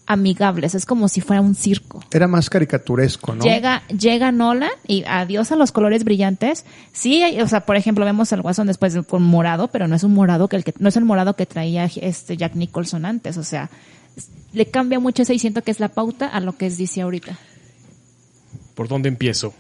[0.07, 2.03] amigables, es como si fuera un circo.
[2.11, 3.43] Era más caricaturesco, ¿no?
[3.43, 6.65] Llega, llega Nolan y adiós a los colores brillantes.
[6.93, 10.03] Sí, o sea, por ejemplo, vemos al Guasón después de- con morado, pero no es
[10.03, 13.37] un morado que el que, no es el morado que traía este Jack Nicholson antes,
[13.37, 13.69] o sea,
[14.53, 17.01] le cambia mucho ese y siento que es la pauta a lo que es DC
[17.01, 17.37] ahorita.
[18.75, 19.53] ¿Por dónde empiezo?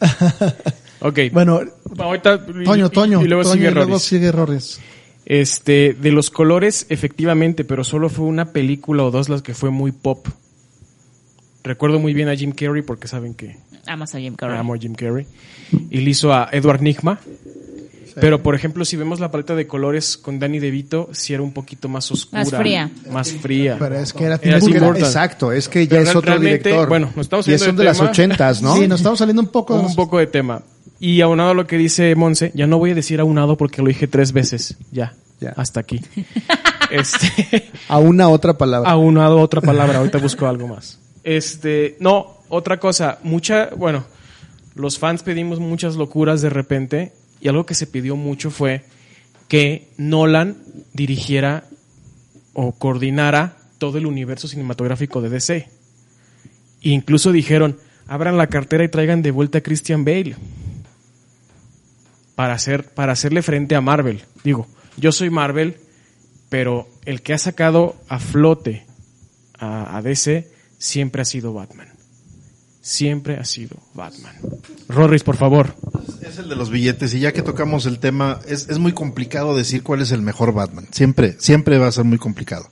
[1.00, 1.18] ok.
[1.32, 1.60] Bueno,
[1.98, 2.40] ahorita.
[2.60, 3.22] y- Toño, y- Toño.
[3.22, 4.80] Y luego Toño, sigue y luego sigue errores.
[5.28, 9.68] Este, de los colores, efectivamente, pero solo fue una película o dos las que fue
[9.68, 10.26] muy pop.
[11.62, 14.56] Recuerdo muy bien a Jim Carrey porque saben que Amas a Jim Carrey.
[14.56, 15.26] amo a Jim Carrey.
[15.90, 17.20] Y le hizo a Edward Nigma.
[18.20, 21.52] Pero, por ejemplo, si vemos la paleta de colores con Danny DeVito, sí era un
[21.52, 22.42] poquito más oscura.
[22.44, 22.90] Más fría.
[23.10, 23.76] Más fría.
[23.78, 24.88] Pero es que era Era Tim Tim Burton.
[24.88, 25.04] Burton.
[25.04, 26.88] Exacto, es que ya Pero es otro director.
[26.88, 28.76] bueno, nos estamos y saliendo son de de las ochentas, ¿no?
[28.76, 29.74] Sí, nos estamos saliendo un poco...
[29.74, 30.62] un poco de tema.
[31.00, 33.88] Y aunado a lo que dice Monse, ya no voy a decir aunado porque lo
[33.88, 34.76] dije tres veces.
[34.90, 35.14] Ya.
[35.40, 35.52] Ya.
[35.56, 36.00] Hasta aquí.
[36.90, 37.70] este.
[37.88, 38.90] A una otra palabra.
[38.90, 39.98] aunado a otra palabra.
[39.98, 40.98] Ahorita busco algo más.
[41.22, 41.96] Este.
[42.00, 43.18] No, otra cosa.
[43.22, 43.70] Mucha.
[43.76, 44.04] Bueno,
[44.74, 47.12] los fans pedimos muchas locuras de repente.
[47.40, 48.84] Y algo que se pidió mucho fue
[49.48, 50.56] que Nolan
[50.92, 51.64] dirigiera
[52.52, 55.68] o coordinara todo el universo cinematográfico de DC.
[56.82, 60.36] E incluso dijeron, abran la cartera y traigan de vuelta a Christian Bale.
[62.34, 64.22] Para, hacer, para hacerle frente a Marvel.
[64.44, 65.76] Digo, yo soy Marvel,
[66.48, 68.86] pero el que ha sacado a flote
[69.58, 70.48] a, a DC
[70.78, 71.97] siempre ha sido Batman.
[72.80, 74.34] Siempre ha sido Batman.
[74.88, 75.74] Rorris, por favor.
[76.22, 79.56] Es el de los billetes y ya que tocamos el tema, es, es muy complicado
[79.56, 80.86] decir cuál es el mejor Batman.
[80.90, 82.68] Siempre, siempre va a ser muy complicado.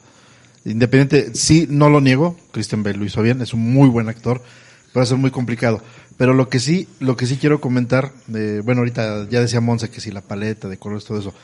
[0.64, 4.42] Independiente, sí, no lo niego, Christian Bale lo hizo bien, es un muy buen actor,
[4.86, 5.80] pero va a ser muy complicado.
[6.16, 9.90] Pero lo que sí, lo que sí quiero comentar, de, bueno, ahorita ya decía Monse
[9.90, 11.34] que sí, la paleta de colores, todo eso,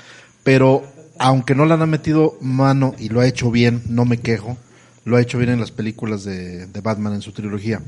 [0.42, 0.82] pero
[1.18, 4.56] aunque no le han metido mano y lo ha hecho bien, no me quejo,
[5.04, 7.80] lo ha hecho bien en las películas de, de Batman en su trilogía.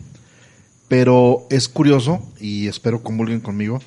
[0.95, 3.81] Pero es curioso, y espero comulguen conmigo,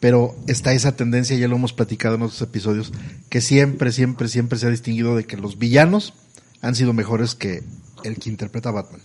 [0.00, 2.90] pero está esa tendencia, ya lo hemos platicado en otros episodios,
[3.28, 6.14] que siempre, siempre, siempre se ha distinguido de que los villanos
[6.62, 7.62] han sido mejores que
[8.02, 9.02] el que interpreta a Batman.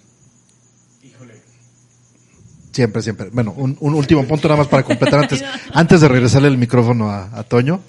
[2.71, 3.27] Siempre, siempre.
[3.33, 5.43] Bueno, un, un último punto nada más para completar antes,
[5.73, 7.81] antes de regresarle el micrófono a, a Toño.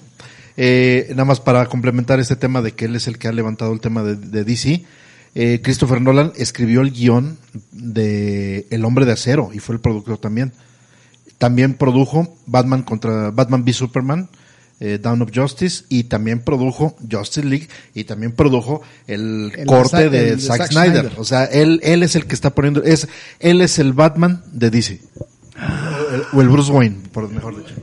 [0.57, 3.71] Eh, nada más para complementar este tema de que él es el que ha levantado
[3.71, 4.83] el tema de, de DC.
[5.33, 7.37] Eh, Christopher Nolan escribió el guion
[7.71, 10.51] de El Hombre de Acero y fue el productor también.
[11.37, 14.29] También produjo Batman contra Batman v Superman,
[14.79, 20.09] eh, Dawn of Justice y también produjo Justice League y también produjo el, El corte
[20.09, 20.99] de Zack- de, el de Zack, Zack Snyder.
[21.01, 21.19] Snyder.
[21.19, 23.07] O sea, él, él es el que está poniendo, es,
[23.39, 25.01] él es el Batman de DC.
[26.33, 27.75] O el Bruce Wayne, por mejor dicho.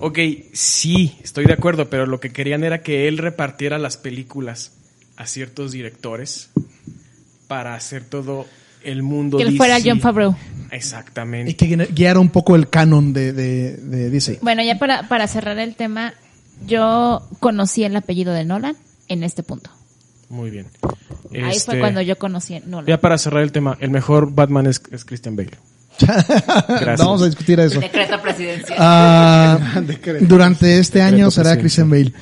[0.00, 0.18] Ok,
[0.52, 4.72] sí, estoy de acuerdo, pero lo que querían era que él repartiera las películas
[5.16, 6.50] a ciertos directores
[7.48, 8.46] para hacer todo
[8.84, 9.56] el mundo Que él DC.
[9.56, 10.36] fuera John Favreau.
[10.70, 11.50] Exactamente.
[11.50, 14.38] Y que guiara- un poco el canon de, de, de DC.
[14.42, 16.14] Bueno, ya para, para cerrar el tema,
[16.66, 18.76] yo conocí el apellido de Nolan
[19.08, 19.70] en este punto.
[20.28, 20.66] Muy bien.
[21.32, 22.86] Ahí Este, fue cuando yo conocí a Nolan.
[22.86, 25.50] Ya para cerrar el tema, el mejor Batman es, es Christian Bale.
[26.00, 26.98] Gracias.
[27.00, 27.80] Vamos a discutir eso.
[27.80, 28.78] Decreto presidencial.
[28.80, 29.58] Ah,
[30.20, 32.12] durante este año será Christian Bale.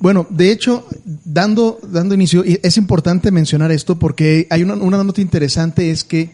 [0.00, 0.86] Bueno, de hecho,
[1.24, 6.04] dando, dando inicio, y es importante mencionar esto porque hay una, una nota interesante, es
[6.04, 6.30] que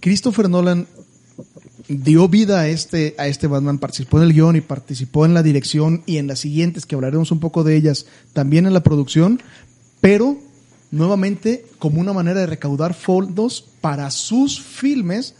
[0.00, 0.86] Christopher Nolan
[1.88, 5.42] dio vida a este, a este Batman, participó en el guion y participó en la
[5.42, 9.40] dirección y en las siguientes, que hablaremos un poco de ellas, también en la producción,
[10.00, 10.38] pero
[10.90, 15.34] nuevamente como una manera de recaudar fondos para sus filmes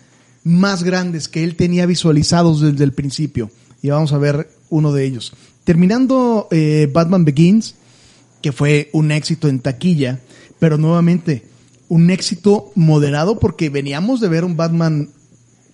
[0.45, 3.51] más grandes que él tenía visualizados desde el principio.
[3.83, 5.33] Y vamos a ver uno de ellos.
[5.69, 7.75] Terminando eh, Batman Begins,
[8.41, 10.19] que fue un éxito en taquilla,
[10.59, 11.43] pero nuevamente
[11.91, 15.11] un éxito moderado porque veníamos de ver un Batman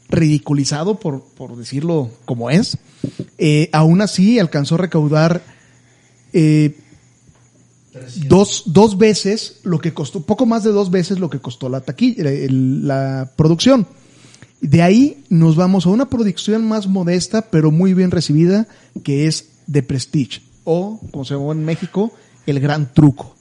[0.08, 2.76] ridiculizado, por, por decirlo como es.
[3.38, 5.44] Eh, aún así alcanzó a recaudar
[6.32, 6.76] eh,
[8.26, 11.82] dos, dos veces lo que costó, poco más de dos veces lo que costó la
[11.82, 13.86] taquilla, el- la producción.
[14.60, 18.66] De ahí nos vamos a una producción más modesta, pero muy bien recibida,
[19.04, 22.12] que es The Prestige, o como se llamó en México,
[22.46, 23.34] El Gran Truco,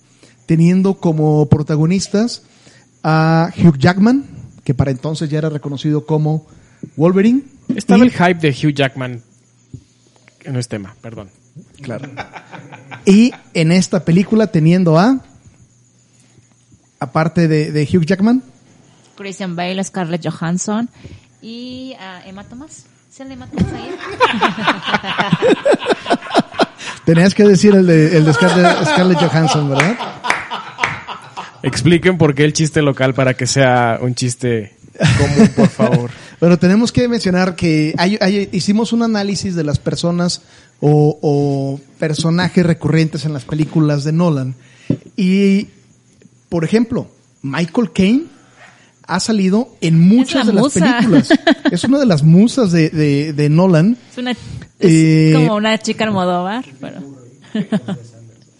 [0.45, 2.43] teniendo como protagonistas
[3.03, 4.25] a Hugh Jackman,
[4.63, 6.45] que para entonces ya era reconocido como
[6.95, 7.43] Wolverine.
[7.75, 9.21] Estaba y- el hype de Hugh Jackman.
[10.39, 11.29] Que no es tema, perdón.
[11.81, 12.09] Claro.
[13.05, 15.23] Y en esta película teniendo a,
[16.99, 18.43] aparte de, de Hugh Jackman,
[19.15, 20.89] Christian Bale, Scarlett Johansson
[21.41, 22.85] y ah, Emma Thomas.
[23.13, 23.91] ¿Es el de Emma Thomas ahí?
[27.05, 29.95] tenías que decir el de, el de Scarlett, Scarlett Johansson, ¿verdad?
[31.61, 34.75] Expliquen por qué el chiste local para que sea un chiste
[35.17, 36.11] común, por favor.
[36.39, 40.41] Pero tenemos que mencionar que hay- hay- hicimos un análisis de las personas
[40.81, 44.55] o, o personajes recurrentes en las películas de Nolan.
[45.15, 45.67] Y,
[46.49, 47.07] por ejemplo,
[47.43, 48.23] Michael Caine
[49.07, 51.29] ha salido en muchas la de las películas.
[51.71, 53.97] Es una de las musas de, de- de Nolan.
[54.11, 54.37] Es, una, es
[54.79, 57.01] Eh, como una chica Almodóvar, pero...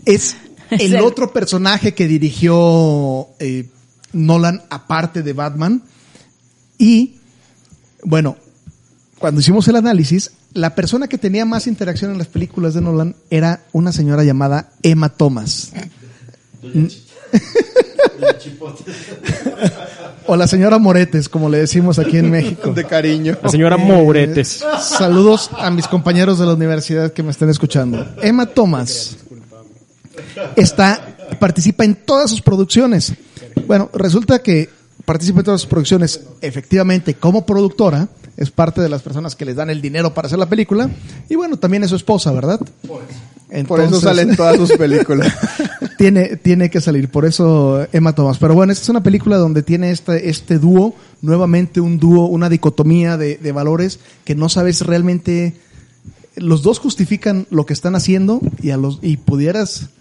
[0.06, 0.36] Es
[0.69, 3.69] el el- otro personaje que dirigió eh,
[4.12, 5.82] Nolan aparte de Batman.
[6.77, 7.15] Y,
[8.03, 8.36] bueno,
[9.19, 13.15] cuando hicimos el análisis, la persona que tenía más interacción en las películas de Nolan
[13.29, 15.71] era una señora llamada Emma Thomas.
[20.27, 22.71] o la señora Moretes, como le decimos aquí en México.
[22.71, 23.37] De cariño.
[23.41, 24.63] La señora Mouretes.
[24.81, 28.05] Saludos a mis compañeros de la universidad que me estén escuchando.
[28.21, 29.17] Emma Thomas
[30.55, 33.13] está, participa en todas sus producciones.
[33.67, 34.69] Bueno, resulta que
[35.05, 39.55] participa en todas sus producciones efectivamente como productora, es parte de las personas que les
[39.55, 40.89] dan el dinero para hacer la película,
[41.29, 42.59] y bueno, también es su esposa, ¿verdad?
[42.87, 45.31] Por eso Entonces- salen todas sus películas.
[46.03, 48.37] Tiene, tiene que salir, por eso Emma Thomas.
[48.37, 52.49] Pero bueno, esta es una película donde tiene este, este dúo, nuevamente un dúo, una
[52.49, 55.53] dicotomía de, de valores que no sabes realmente.
[56.35, 59.91] Los dos justifican lo que están haciendo y, a los, y pudieras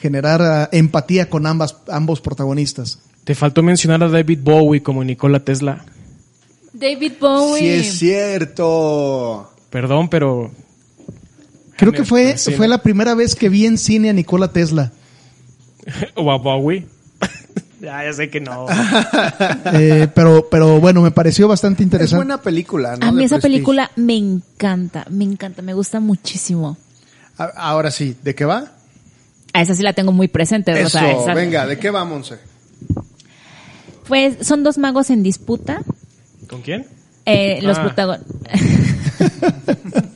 [0.00, 2.98] generar ah, empatía con ambas, ambos protagonistas.
[3.22, 5.84] Te faltó mencionar a David Bowie como Nikola Tesla.
[6.72, 7.60] David Bowie.
[7.60, 9.48] sí es cierto.
[9.70, 10.50] Perdón, pero
[11.76, 14.92] Creo que fue, fue la primera vez que vi en cine a Nikola Tesla.
[16.16, 16.86] O a Bowie.
[17.80, 18.66] ya, ya sé que no.
[19.74, 22.16] Eh, pero, pero bueno, me pareció bastante Es interesante.
[22.24, 23.06] buena película, ¿no?
[23.06, 23.54] A mí De esa Prestige.
[23.54, 26.76] película me encanta, me encanta, me gusta muchísimo.
[27.38, 28.72] A- Ahora sí, ¿de qué va?
[29.54, 30.72] A esa sí la tengo muy presente.
[30.72, 32.36] o Eso, sea, esa- venga, ¿de qué va, Monse?
[34.08, 35.82] Pues son dos magos en disputa.
[36.48, 36.86] ¿Con quién?
[37.24, 37.82] Eh, los Ah.
[37.82, 38.60] protagonistas.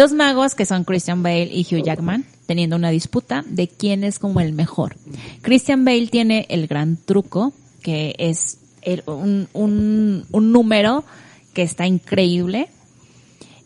[0.00, 4.18] Dos magos que son Christian Bale y Hugh Jackman teniendo una disputa de quién es
[4.18, 4.96] como el mejor.
[5.42, 11.04] Christian Bale tiene el gran truco que es el- un, un, un número
[11.52, 12.68] que está increíble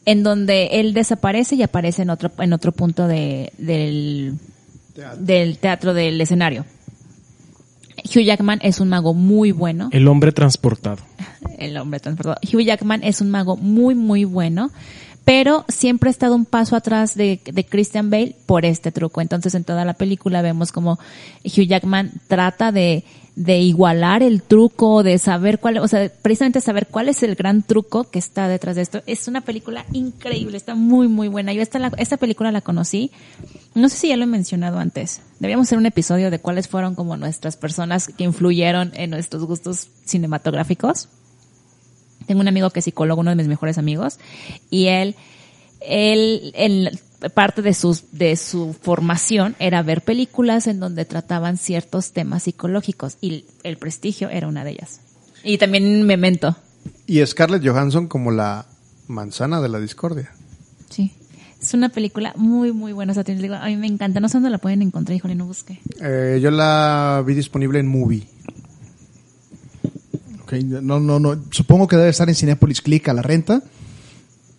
[0.07, 4.35] en donde él desaparece y aparece en otro en otro punto de, del
[5.21, 6.65] del teatro del escenario.
[8.05, 10.99] Hugh Jackman es un mago muy bueno El hombre transportado.
[11.59, 12.39] el hombre transportado.
[12.43, 14.73] Hugh Jackman es un mago muy, muy bueno,
[15.25, 19.21] pero siempre ha estado un paso atrás de, de Christian Bale por este truco.
[19.21, 20.99] Entonces, en toda la película vemos como
[21.45, 26.89] Hugh Jackman trata de, de igualar el truco, de saber cuál, o sea, precisamente saber
[26.89, 29.03] cuál es el gran truco que está detrás de esto.
[29.07, 31.53] Es una película increíble, está muy, muy buena.
[31.55, 33.11] Yo esta, la- esta película la conocí,
[33.75, 35.23] no sé si ya lo he mencionado antes.
[35.41, 39.89] Deberíamos hacer un episodio de cuáles fueron como nuestras personas que influyeron en nuestros gustos
[40.05, 41.09] cinematográficos.
[42.27, 44.19] Tengo un amigo que es psicólogo, uno de mis mejores amigos,
[44.71, 45.15] y él,
[45.81, 47.01] él, él-
[47.35, 53.17] parte de su, de su formación era ver películas en donde trataban ciertos temas psicológicos,
[53.21, 55.01] y el prestigio era una de ellas.
[55.43, 56.57] Y también Memento.
[57.07, 58.67] Y Scarlett Johansson como la
[59.09, 60.31] manzana de la discordia.
[60.91, 61.13] Sí.
[61.61, 63.13] Es una película muy, muy buena.
[63.13, 64.21] O sea, digo, a mí me encanta.
[64.21, 65.81] No sé dónde la pueden encontrar, híjole, no busqué.
[66.03, 68.23] Eh, yo la vi disponible en Movie.
[70.55, 71.43] Ok, no, no, no.
[71.51, 73.63] Supongo que debe estar en Cinepolis Click a la renta.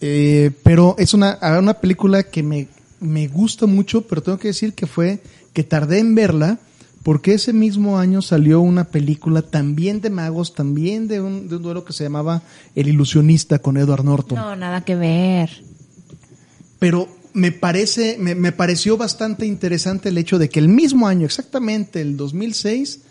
[0.01, 2.67] Eh, pero es una, una película que me,
[2.99, 5.21] me gusta mucho, pero tengo que decir que fue,
[5.53, 6.59] que tardé en verla
[7.05, 11.61] porque ese mismo año salió una película también de magos, también de un, de un
[11.61, 12.41] duelo que se llamaba
[12.73, 14.35] El ilusionista con Edward Norton.
[14.35, 15.51] No, nada que ver.
[16.79, 21.27] Pero me parece, me, me pareció bastante interesante el hecho de que el mismo año,
[21.27, 23.01] exactamente el 2006,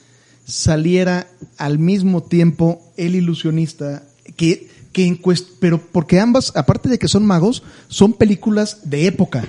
[0.45, 1.27] saliera
[1.57, 4.03] al mismo tiempo El ilusionista,
[4.37, 5.19] que, que
[5.61, 9.45] pero porque ambas, aparte de que son magos, son películas de época.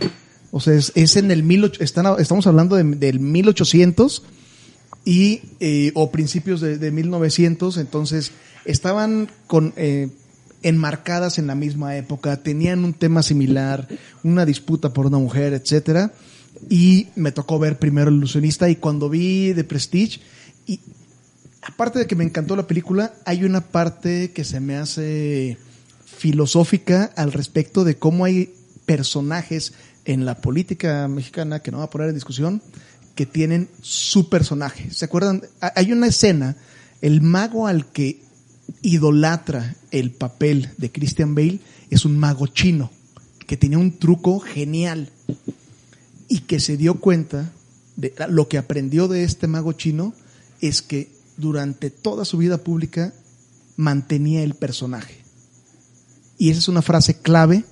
[0.51, 4.23] O sea, es, es en el mil och- están, estamos hablando de- del 1800
[5.03, 8.31] y eh, o principios de, de 1900, entonces
[8.63, 10.09] estaban con eh,
[10.63, 13.87] enmarcadas en la misma época, tenían un tema similar,
[14.23, 16.13] una disputa por una mujer, etcétera,
[16.69, 20.21] y me tocó ver primero el ilusionista y cuando vi The Prestige
[20.65, 20.79] y
[21.61, 25.57] aparte de que me encantó la película, hay una parte que se me hace
[26.05, 28.53] filosófica al respecto de cómo hay
[28.85, 29.73] personajes
[30.05, 32.61] en la política mexicana, que no va a poner en discusión,
[33.15, 34.91] que tienen su personaje.
[34.91, 35.41] ¿Se acuerdan?
[35.61, 36.55] Ha- Hay una escena,
[37.01, 38.21] el mago al que
[38.81, 41.59] idolatra el papel de Christian Bale
[41.89, 42.91] es un mago chino,
[43.47, 45.09] que tenía un truco genial
[46.27, 47.51] y que se dio cuenta
[47.95, 50.13] de lo que aprendió de este mago chino
[50.61, 53.13] es que durante toda su vida pública
[53.77, 55.23] mantenía el personaje.
[56.37, 57.63] Y esa es una frase clave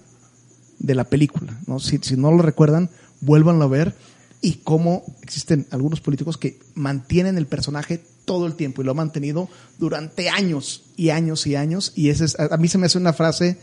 [0.79, 1.57] de la película.
[1.67, 1.79] ¿no?
[1.79, 2.89] Si, si no lo recuerdan,
[3.21, 3.95] vuélvanlo a ver.
[4.41, 8.97] Y cómo existen algunos políticos que mantienen el personaje todo el tiempo y lo han
[8.97, 11.93] mantenido durante años y años y años.
[11.95, 13.57] Y ese es, a mí se me hace una frase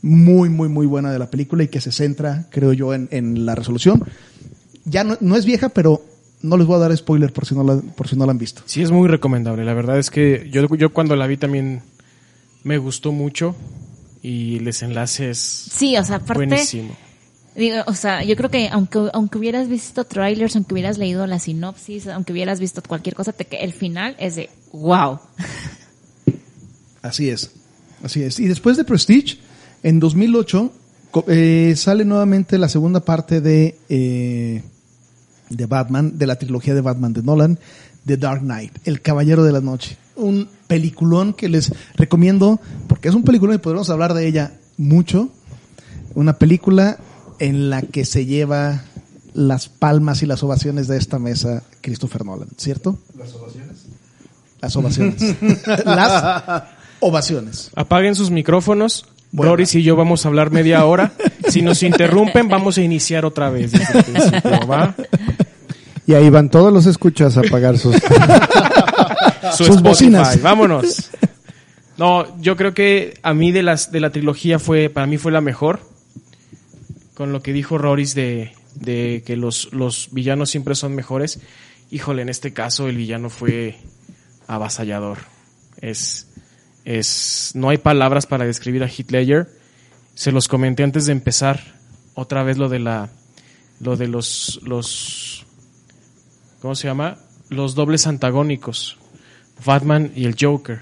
[0.00, 3.44] muy, muy, muy buena de la película y que se centra, creo yo, en, en
[3.44, 4.02] la resolución.
[4.86, 6.02] Ya no es vieja, pero
[6.44, 8.38] no les voy a dar spoiler por si no la, por si no la han
[8.38, 8.62] visto.
[8.66, 9.64] Sí, es muy recomendable.
[9.64, 11.82] La verdad es que yo, yo cuando la vi también
[12.62, 13.54] me gustó mucho
[14.22, 16.94] y el desenlace es Sí, o sea, aparte, buenísimo.
[17.54, 21.38] digo, o sea, yo creo que aunque, aunque hubieras visto trailers, aunque hubieras leído la
[21.38, 25.18] sinopsis, aunque hubieras visto cualquier cosa, te, que el final es de wow.
[27.02, 27.50] Así es,
[28.02, 28.38] así es.
[28.40, 29.36] Y después de Prestige,
[29.82, 30.72] en 2008
[31.10, 34.62] co- eh, sale nuevamente la segunda parte de, eh,
[35.56, 37.58] de Batman, de la trilogía de Batman de Nolan,
[38.06, 39.96] The Dark Knight, El Caballero de la Noche.
[40.16, 45.30] Un peliculón que les recomiendo, porque es un peliculón y podremos hablar de ella mucho.
[46.14, 46.98] Una película
[47.38, 48.84] en la que se lleva
[49.32, 52.98] las palmas y las ovaciones de esta mesa Christopher Nolan, ¿cierto?
[53.18, 53.86] Las ovaciones.
[54.60, 55.36] Las ovaciones.
[55.84, 56.62] las
[57.00, 57.70] ovaciones.
[57.74, 59.06] Apaguen sus micrófonos.
[59.34, 59.50] Bueno.
[59.50, 61.12] Doris y yo vamos a hablar media hora.
[61.46, 64.94] Si nos interrumpen, vamos a iniciar otra vez desde el principio, ¿va?
[66.06, 67.96] Y ahí van todos los escuchas a pagar sus...
[69.82, 70.40] Bocinas.
[70.40, 71.10] Vámonos.
[71.98, 75.32] No, yo creo que a mí de las de la trilogía fue para mí fue
[75.32, 75.80] la mejor.
[77.12, 81.40] Con lo que dijo Roris de, de que los, los villanos siempre son mejores.
[81.90, 83.76] Híjole, en este caso el villano fue
[84.46, 85.18] avasallador.
[85.82, 86.26] Es
[86.84, 89.48] es no hay palabras para describir a Ledger.
[90.14, 91.60] Se los comenté antes de empezar
[92.14, 93.10] otra vez lo de la
[93.80, 95.46] lo de los los
[96.60, 97.18] ¿cómo se llama?
[97.48, 98.98] Los dobles antagónicos.
[99.64, 100.80] Batman y el Joker.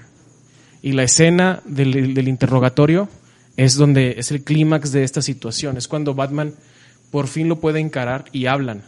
[0.81, 3.07] Y la escena del, del interrogatorio
[3.55, 5.77] es donde es el clímax de esta situación.
[5.77, 6.53] Es cuando Batman
[7.11, 8.83] por fin lo puede encarar y hablan.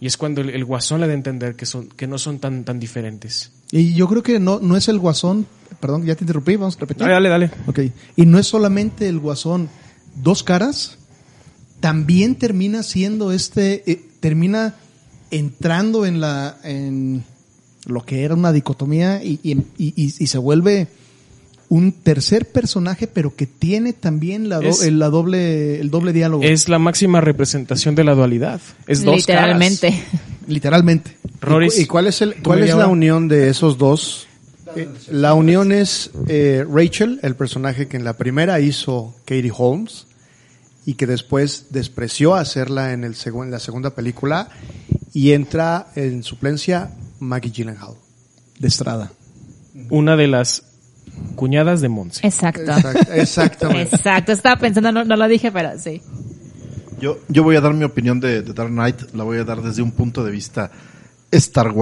[0.00, 2.38] Y es cuando el, el guasón le da a entender que, son, que no son
[2.38, 3.52] tan, tan diferentes.
[3.70, 5.46] Y yo creo que no, no es el guasón,
[5.80, 7.06] perdón, ya te interrumpí, vamos a repetir.
[7.06, 7.50] Dale, dale, dale.
[7.66, 7.80] Ok.
[8.16, 9.68] Y no es solamente el guasón
[10.22, 10.98] dos caras,
[11.80, 14.74] también termina siendo este, eh, termina
[15.30, 17.24] entrando en la, en
[17.86, 20.88] lo que era una dicotomía y, y, y- y se vuelve
[21.68, 26.12] un tercer personaje, pero que tiene también la, do- Es- el, la doble, el doble
[26.12, 26.44] diálogo.
[26.44, 28.60] Es la máxima representación de la dualidad.
[28.86, 29.88] Es dos Literalmente.
[29.90, 30.04] caras.
[30.46, 31.16] Literalmente.
[31.40, 34.28] Roris, ¿Y cuál es, el, ¿tú cuál es la unión de esos dos?
[34.76, 40.06] Eh, la unión es eh, Rachel, el personaje que en la primera hizo Katie Holmes
[40.84, 44.48] y que después despreció hacerla en, el en la segunda película
[45.12, 47.94] y entra en suplencia Maggie Gyllenhaal.
[48.58, 49.12] De Estrada.
[49.90, 50.62] una de las
[51.34, 52.26] cuñadas de Monse.
[52.26, 52.62] Exacto.
[52.62, 53.96] Exact- exactamente.
[53.96, 54.32] Exacto.
[54.32, 56.00] Estaba pensando, no, no lo dije, pero sí.
[57.00, 59.60] Yo, yo voy a dar mi opinión de, de Dark Knight, la voy a dar
[59.62, 60.70] desde un punto de vista
[61.30, 61.72] Star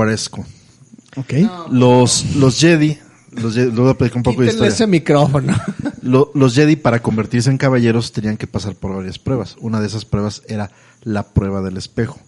[1.17, 1.21] Waresco.
[1.65, 1.73] Ok.
[1.73, 2.99] Los, los Jedi,
[3.33, 4.73] los Jedi, le voy a platicar un poco de historia.
[4.73, 5.55] ese micrófono.
[6.03, 9.57] Lo- los Jedi para convertirse en caballeros tenían que pasar por varias pruebas.
[9.61, 10.71] Una de esas pruebas era
[11.03, 12.19] la prueba del espejo.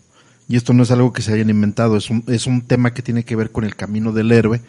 [0.48, 3.02] Y esto no es algo que se hayan inventado, es un, es un tema que
[3.02, 4.60] tiene que ver con el camino del héroe,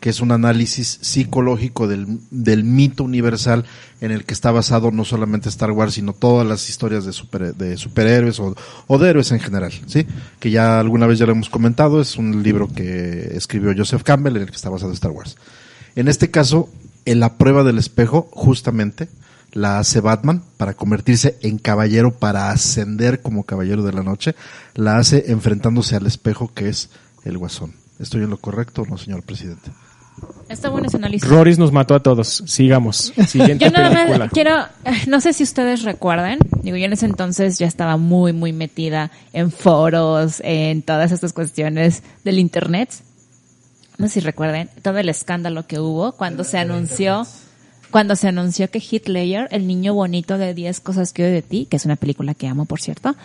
[0.00, 3.64] que es un análisis psicológico del, del mito universal
[4.00, 7.54] en el que está basado no solamente Star Wars, sino todas las historias de, super,
[7.54, 8.54] de superhéroes o,
[8.86, 10.06] o de héroes en general, ¿sí?
[10.38, 14.36] Que ya alguna vez ya lo hemos comentado, es un libro que escribió Joseph Campbell
[14.36, 15.36] en el que está basado Star Wars.
[15.94, 16.68] En este caso,
[17.06, 19.08] en la prueba del espejo, justamente,
[19.52, 24.34] la hace Batman para convertirse en caballero, para ascender como caballero de la noche,
[24.74, 26.90] la hace enfrentándose al espejo que es
[27.24, 27.72] el guasón.
[27.98, 29.70] ¿Estoy en lo correcto o no, señor presidente?
[30.48, 31.28] Está bueno ese análisis.
[31.28, 32.42] Roris nos mató a todos.
[32.46, 33.12] Sigamos.
[33.26, 34.18] Siguiente Yo nada película.
[34.18, 37.96] más quiero, eh, no sé si ustedes recuerden, digo, yo en ese entonces ya estaba
[37.96, 42.90] muy, muy metida en foros, en todas estas cuestiones del internet.
[43.98, 47.26] No sé si recuerden todo el escándalo que hubo cuando se anunció,
[47.90, 51.66] cuando se anunció que Ledger, el niño bonito de 10 cosas que odio de ti,
[51.68, 53.16] que es una película que amo, por cierto,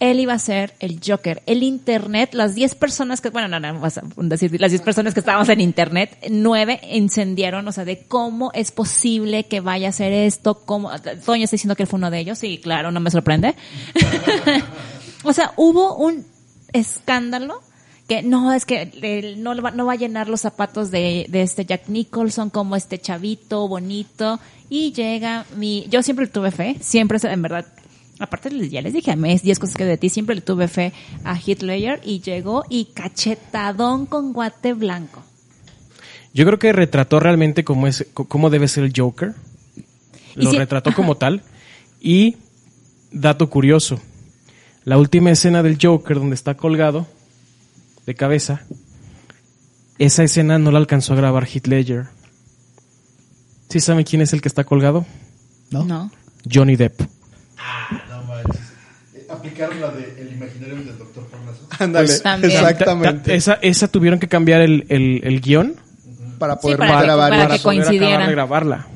[0.00, 1.42] él iba a ser el Joker.
[1.46, 5.14] El Internet, las 10 personas que, bueno, no, no, vas a decir, las 10 personas
[5.14, 9.90] que estábamos en Internet, nueve incendiaron, o sea, de cómo es posible que vaya a
[9.90, 10.90] hacer esto, cómo,
[11.24, 13.54] Toño está diciendo que él fue uno de ellos, y claro, no me sorprende.
[15.24, 16.24] o sea, hubo un
[16.72, 17.62] escándalo
[18.06, 21.42] que no, es que él no, va, no va a llenar los zapatos de, de
[21.42, 24.38] este Jack Nicholson como este chavito bonito,
[24.70, 27.66] y llega mi, yo siempre tuve fe, siempre, en verdad,
[28.18, 30.68] aparte les- ya les dije a mes 10 cosas que de ti siempre le tuve
[30.68, 30.92] fe
[31.24, 35.22] a Heath Ledger y llegó y cachetadón con guate blanco
[36.34, 39.34] Yo creo que retrató realmente cómo, es, cómo debe ser el Joker.
[40.34, 41.42] Lo si- retrató como tal.
[42.00, 42.36] Y,
[43.10, 44.00] dato curioso,
[44.84, 47.06] la última escena del Joker donde está colgado
[48.06, 48.62] de cabeza,
[49.98, 52.06] esa escena no la alcanzó a grabar Heath Ledger.
[53.68, 55.04] ¿Sí saben quién es el que está colgado?
[55.70, 55.84] ¿No?
[55.84, 56.10] no
[56.50, 57.00] Johnny Depp.
[59.48, 59.54] No.
[59.66, 61.66] Aplicaron la de El imaginario del doctor Parnaso.
[61.78, 62.22] Ándale, Pues,
[62.54, 63.18] exactamente.
[63.18, 65.74] Ta- ta- esa, esa tuvieron que cambiar el, el, el guion
[66.38, 67.30] para poder para que- grabar.
[67.30, 68.08] para para que poder coincidieran.
[68.22, 68.86] acabar de grabarla.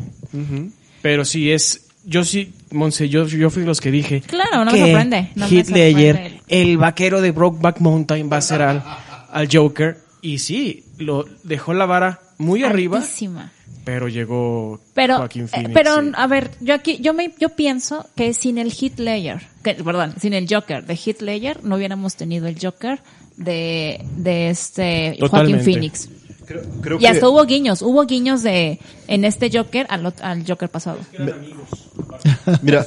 [1.03, 4.23] Pero sí es, yo sí, Monse, yo, yo fui de los que dije.
[4.23, 6.41] Claro, no me que sorprende, no me Heath Ledger, sorprende.
[6.49, 8.83] el vaquero de Brokeback Mountain va a ser al,
[9.31, 9.99] al Joker.
[10.23, 13.51] Y sí, lo dejó la vara muy arriba, Altísima.
[13.85, 15.71] Pero llegó pero Joaquin eh, Phoenix.
[15.75, 16.11] pero sí.
[16.15, 20.15] a ver yo aquí yo me yo pienso que sin el Heath Ledger que, perdón
[20.21, 23.01] sin el Joker de Heath Ledger no hubiéramos tenido el Joker
[23.37, 25.65] de de este Totalmente.
[25.65, 26.09] Phoenix
[26.45, 28.79] Creo, creo y hasta hubo guiños hubo guiños de
[29.09, 30.99] en este Joker al, al Joker pasado
[32.63, 32.87] Mira,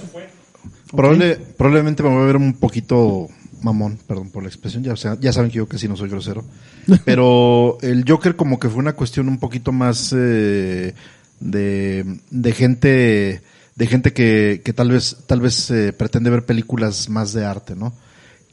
[0.92, 3.28] probable- probablemente me voy a ver un poquito
[3.62, 6.44] mamón, perdón por la expresión, ya, sea, ya saben que yo casi no soy grosero,
[7.06, 10.94] pero el Joker como que fue una cuestión un poquito más eh,
[11.40, 13.42] de, de gente
[13.76, 17.76] de gente que, que tal vez tal vez eh, pretende ver películas más de arte,
[17.76, 17.94] ¿no?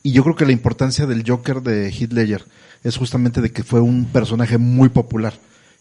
[0.02, 2.44] Y yo creo que la importancia del Joker de Heath Ledger
[2.82, 5.34] es justamente de que fue un personaje muy popular.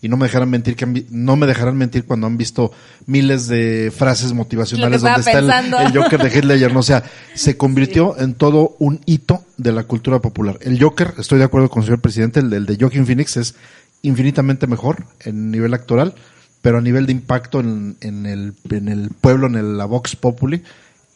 [0.04, 2.72] Y no me dejarán mentir que han no me dejarán mentir cuando han visto
[3.06, 6.74] miles de frases motivacionales donde está el, el Joker de Heath Ledger.
[6.74, 6.80] ¿no?
[6.80, 7.04] O sea,
[7.36, 10.58] se convirtió en todo un hito de la cultura popular.
[10.62, 13.56] El Joker, estoy de acuerdo con el señor presidente, el, el de Joaquin Phoenix es
[14.02, 16.16] infinitamente mejor en nivel actoral,
[16.64, 20.16] pero a nivel de impacto en, en el, en el pueblo, en el, la Vox
[20.16, 20.64] Populi,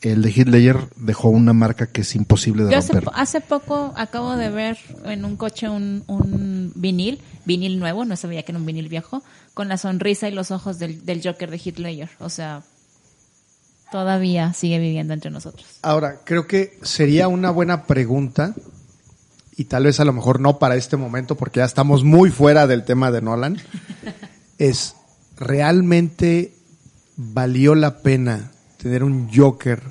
[0.01, 3.05] el de Ledger dejó una marca que es imposible de Yo hace, romper.
[3.05, 8.15] po- hace poco acabo de ver en un coche un, un vinil, vinil nuevo, no
[8.15, 11.51] sabía que era un vinil viejo, con la sonrisa y los ojos del, del Joker
[11.51, 12.09] de Ledger.
[12.19, 12.63] O sea,
[13.91, 15.65] todavía sigue viviendo entre nosotros.
[15.81, 18.53] Ahora, creo que sería una buena pregunta,
[19.55, 22.67] y tal vez a lo mejor no para este momento, porque ya estamos muy fuera
[22.67, 23.57] del tema de Nolan,
[24.57, 24.95] es,
[25.37, 26.53] ¿realmente
[27.15, 29.81] valió la pena tener un Joker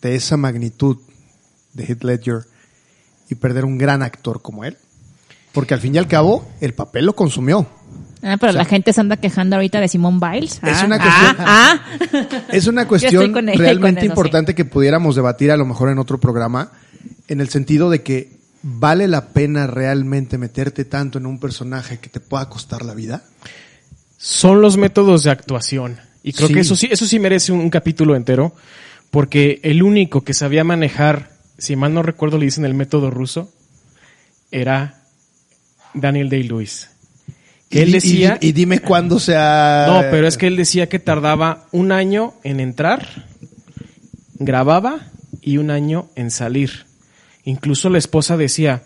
[0.00, 0.98] de esa magnitud
[1.72, 2.46] de Heath Ledger
[3.28, 4.78] y perder un gran actor como él?
[5.54, 7.66] Porque al fin y al cabo, el papel lo consumió.
[8.22, 10.60] Ah, pero la gente se anda quejando ahorita de Simone Biles.
[10.62, 12.46] Es Ah, una ah, cuestión- ah.
[12.50, 16.18] Es una cuestión ella realmente eso, importante que pudiéramos debatir a lo mejor en otro
[16.18, 16.72] programa,
[17.28, 18.32] en el sentido de que
[18.62, 23.22] vale la pena realmente meterte tanto en un personaje que te pueda costar la vida.
[24.16, 25.98] son los métodos de actuación.
[26.22, 26.54] Y creo Sí.
[26.54, 28.54] que eso sí, eso sí merece un, un capítulo entero,
[29.10, 33.52] porque el único que sabía manejar, si mal no recuerdo le dicen el método ruso,
[34.50, 35.02] era
[35.94, 36.90] Daniel Day-Lewis.
[37.70, 38.38] Que él Y- y- decía...
[38.40, 39.86] Y, dime cuándo sea.
[39.88, 43.24] No, pero es que él decía que tardaba un año en entrar,
[44.38, 45.06] grababa
[45.40, 46.86] y un año en salir.
[47.44, 48.82] Incluso la esposa decía,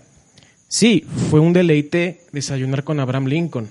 [0.68, 3.68] sí, fue un deleite desayunar con Abraham Lincoln.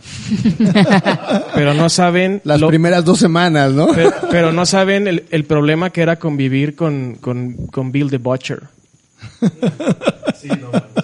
[1.56, 2.42] pero no saben...
[2.44, 3.88] Las lo- primeras dos semanas, ¿no?
[3.94, 8.18] pero, pero no saben el, el problema que era convivir con, con, con Bill the
[8.18, 8.62] Butcher.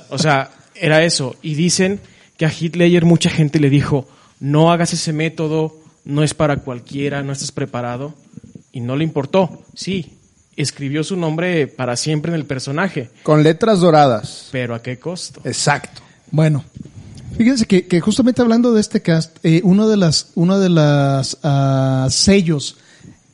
[0.10, 1.36] O sea, era eso.
[1.42, 2.00] Y dicen
[2.38, 4.08] que a Heath Ledger mucha gente le dijo,
[4.40, 5.76] no hagas ese método,
[6.06, 8.14] no es para cualquiera, no estás preparado.
[8.72, 9.64] Y no le importó.
[9.76, 10.18] Sí,
[10.56, 13.10] escribió su nombre para siempre en el personaje.
[13.24, 14.50] Con letras doradas.
[14.52, 15.42] Pero ¿a qué costo?
[15.44, 16.02] Exacto.
[16.32, 16.64] Bueno,
[17.38, 21.38] fíjense que, que justamente hablando de este cast, eh, uno de las, uno de las
[21.44, 22.78] ah, sellos,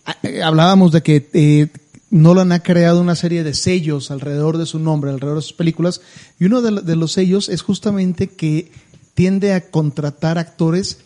[0.05, 1.67] ah, eh, hablábamos de que eh,
[2.09, 6.01] Nolan ha creado una serie de sellos alrededor de su nombre, alrededor de sus películas,
[6.39, 8.71] y uno de los sellos es justamente que
[9.19, 10.99] tiende a contratar actores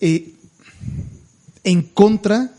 [0.00, 0.34] eh,
[1.64, 2.52] en contra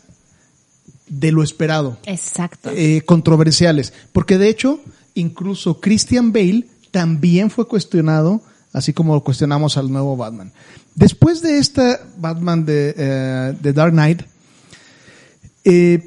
[1.08, 2.68] de lo esperado Exacto.
[2.74, 3.94] eh, controversiales.
[4.12, 4.80] Porque de hecho,
[5.14, 8.42] incluso Christian Bale también fue cuestionado,
[8.74, 10.52] así como lo cuestionamos al nuevo Batman.
[10.94, 14.24] Después de esta Batman de, eh, de Dark Knight,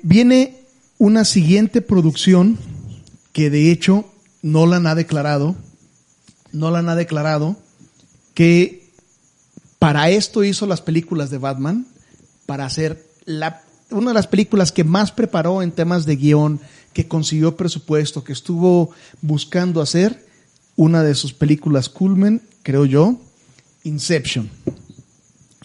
[0.03, 0.59] viene
[0.99, 2.59] una siguiente producción
[3.33, 4.05] que de hecho
[4.43, 5.55] Nolan ha declarado,
[6.51, 7.64] Nolan ha declarado
[8.35, 8.91] que
[9.79, 11.87] para esto hizo las películas de Batman,
[12.45, 16.59] para hacer la, una de las películas que más preparó en temas de guion,
[16.93, 20.23] que consiguió presupuesto, que estuvo buscando hacer,
[20.75, 23.17] una de sus películas culmen, creo yo,
[23.83, 24.49] Inception.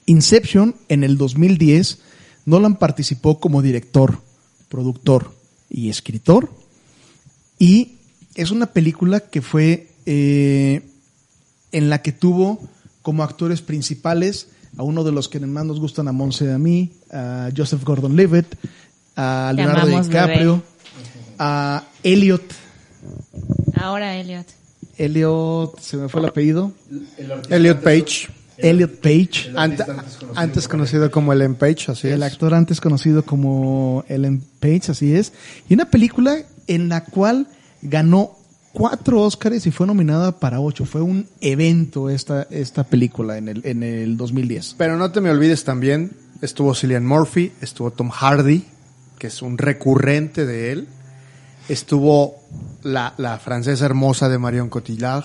[0.06, 1.98] Inception, en el 2010,
[2.46, 4.20] Nolan participó como director,
[4.68, 5.34] productor
[5.68, 6.52] y escritor,
[7.58, 7.96] y
[8.34, 10.82] es una película que fue eh,
[11.72, 12.60] en la que tuvo
[13.02, 16.58] como actores principales a uno de los que más nos gustan a Monse y a
[16.58, 18.46] mí, a Joseph Gordon-Levitt,
[19.16, 20.62] a Leonardo DiCaprio, bebé.
[21.38, 22.42] a Elliot,
[23.74, 24.46] Ahora, Elliot.
[24.98, 26.72] Elliot, se me fue el apellido,
[27.48, 28.28] Elliot Page.
[28.58, 30.04] Elliot Page, Ant-
[30.34, 32.32] antes conocido como Ellen Page, así el es.
[32.32, 35.32] actor antes conocido como Ellen Page, así es,
[35.66, 37.46] y una película en la cual
[37.80, 38.36] ganó
[38.72, 40.84] cuatro Óscares y fue nominada para ocho.
[40.84, 44.76] Fue un evento esta, esta película en el, en el 2010.
[44.78, 48.64] Pero no te me olvides también, estuvo Cillian Murphy, estuvo Tom Hardy,
[49.18, 50.88] que es un recurrente de él.
[51.68, 52.42] Estuvo
[52.82, 55.24] la, la francesa hermosa de Marion Cotillard.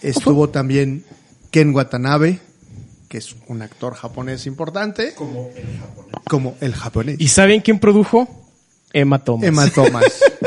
[0.00, 1.04] Estuvo también
[1.50, 2.40] Ken Watanabe,
[3.08, 5.14] que es un actor japonés importante.
[5.14, 6.22] Como el japonés.
[6.28, 7.16] Como el japonés.
[7.18, 8.28] ¿Y saben quién produjo?
[8.92, 9.48] Emma Thomas.
[9.48, 10.04] Emma Thomas.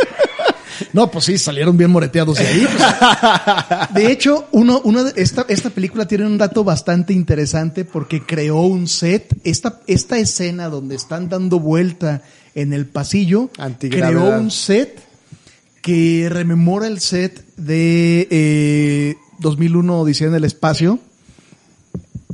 [0.93, 2.67] No, pues sí, salieron bien moreteados de ahí.
[2.67, 3.93] pues.
[3.93, 8.61] De hecho, uno, uno de- esta, esta película tiene un dato bastante interesante porque creó
[8.61, 9.35] un set.
[9.43, 12.21] Esta, esta escena donde están dando vuelta
[12.55, 13.49] en el pasillo,
[13.89, 14.99] creó un set
[15.81, 20.99] que rememora el set de eh, 2001 Odisea en el espacio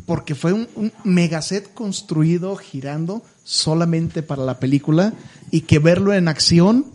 [0.05, 5.13] porque fue un, un megaset construido girando solamente para la película
[5.51, 6.85] y que verlo en acción,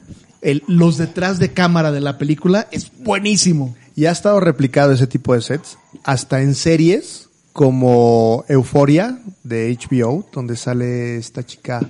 [0.43, 3.75] el- los detrás de cámara de la película es buenísimo.
[3.97, 10.27] Y ha estado replicado ese tipo de sets hasta en series como Euforia de HBO,
[10.33, 11.81] donde sale esta chica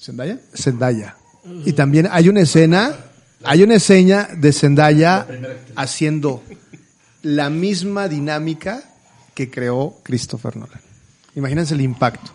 [0.00, 0.38] ¿Zendaya?
[0.54, 1.16] Zendaya.
[1.64, 2.96] Y también hay una escena,
[3.44, 5.26] hay una escena de Zendaya
[5.76, 6.42] haciendo
[7.22, 8.82] la misma dinámica
[9.34, 10.80] que creó Christopher Nolan.
[11.36, 12.32] Imagínense el impacto.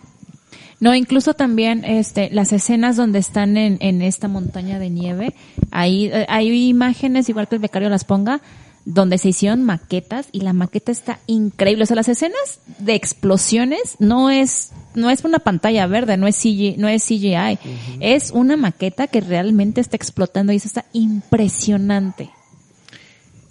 [0.80, 5.34] No, incluso también este, las escenas donde están en, en esta montaña de nieve,
[5.70, 8.40] ahí eh, hay imágenes, igual que el becario las ponga,
[8.88, 11.82] donde se hicieron maquetas y la maqueta está increíble.
[11.82, 16.36] O sea, las escenas de explosiones no es, no es una pantalla verde, no es
[16.36, 17.58] CGI, no es CGI.
[18.00, 22.30] Es una maqueta que realmente está explotando y eso está impresionante.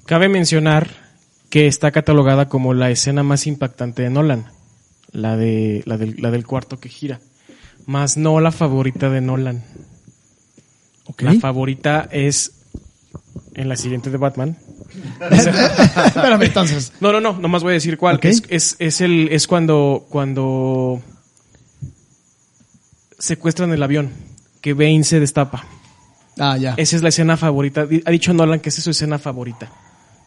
[0.07, 0.89] Cabe mencionar
[1.51, 4.45] que está catalogada como la escena más impactante de Nolan,
[5.11, 7.19] la de la del, la del cuarto que gira,
[7.85, 9.63] más no la favorita de Nolan.
[11.19, 12.51] La favorita es
[13.53, 14.57] en la siguiente de Batman.
[15.31, 16.93] Espérame, entonces.
[16.99, 18.19] No, no, no, nomás voy a decir cuál.
[18.21, 21.01] Es, es, es el, es cuando, cuando
[23.17, 24.11] secuestran el avión,
[24.61, 25.65] que Bane se destapa.
[26.37, 26.75] Ah, ya.
[26.77, 27.87] Esa es la escena favorita.
[28.05, 29.71] Ha dicho Nolan que esa es su escena favorita.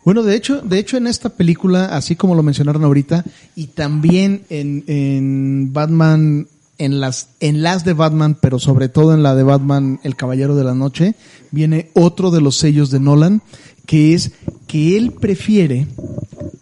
[0.05, 3.25] Bueno, de hecho, de hecho en esta película, así como lo mencionaron ahorita,
[3.55, 6.49] y también en, en Batman,
[6.79, 10.57] en las, en las de Batman, pero sobre todo en la de Batman, El Caballero
[10.57, 11.15] de la Noche,
[11.51, 13.43] viene otro de los sellos de Nolan,
[13.85, 14.33] que es
[14.67, 15.87] que él prefiere,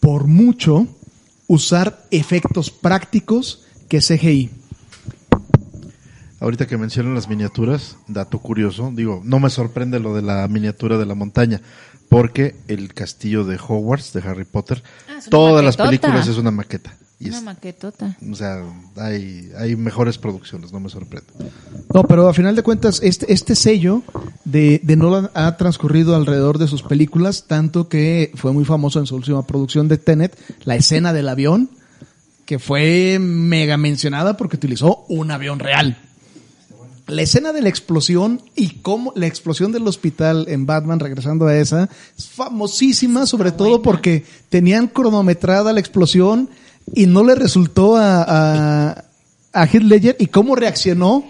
[0.00, 0.88] por mucho,
[1.46, 4.50] usar efectos prácticos que CGI.
[6.40, 10.96] Ahorita que mencionan las miniaturas, dato curioso, digo, no me sorprende lo de la miniatura
[10.96, 11.60] de la montaña,
[12.08, 16.94] porque el castillo de Hogwarts, de Harry Potter, Ah, todas las películas es una maqueta.
[17.20, 18.16] Y Una es- maquetota.
[18.30, 18.62] o sea,
[18.96, 21.26] hay, hay mejores producciones, no me sorprende.
[21.92, 24.02] No, pero a final de cuentas, este, este sello
[24.44, 29.06] de, de Nolan ha transcurrido alrededor de sus películas, tanto que fue muy famoso en
[29.06, 31.70] su última producción de Tenet, la escena del avión.
[32.46, 35.98] que fue mega mencionada porque utilizó un avión real.
[37.08, 41.56] La escena de la explosión y cómo la explosión del hospital en Batman, regresando a
[41.56, 41.88] esa,
[42.18, 46.50] es famosísima, sobre todo porque tenían cronometrada la explosión
[46.94, 49.04] y no le resultó a, a,
[49.54, 51.24] a Heath Ledger y cómo reaccionó.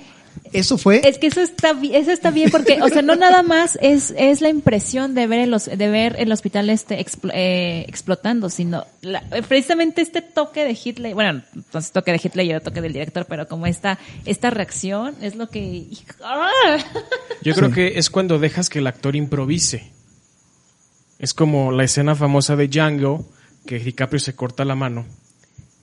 [0.52, 1.00] Eso fue.
[1.04, 4.40] Es que eso está, eso está bien porque, o sea, no nada más es, es
[4.40, 9.22] la impresión de ver el, de ver el hospital este expl- eh, explotando, sino la-
[9.48, 13.26] precisamente este toque de Hitler, bueno, entonces toque de Hitler y el toque del director,
[13.28, 15.86] pero como esta, esta reacción es lo que,
[16.22, 16.50] ¡Ah!
[17.42, 19.90] Yo creo que es cuando dejas que el actor improvise.
[21.18, 23.28] Es como la escena famosa de Django,
[23.66, 25.04] que DiCaprio se corta la mano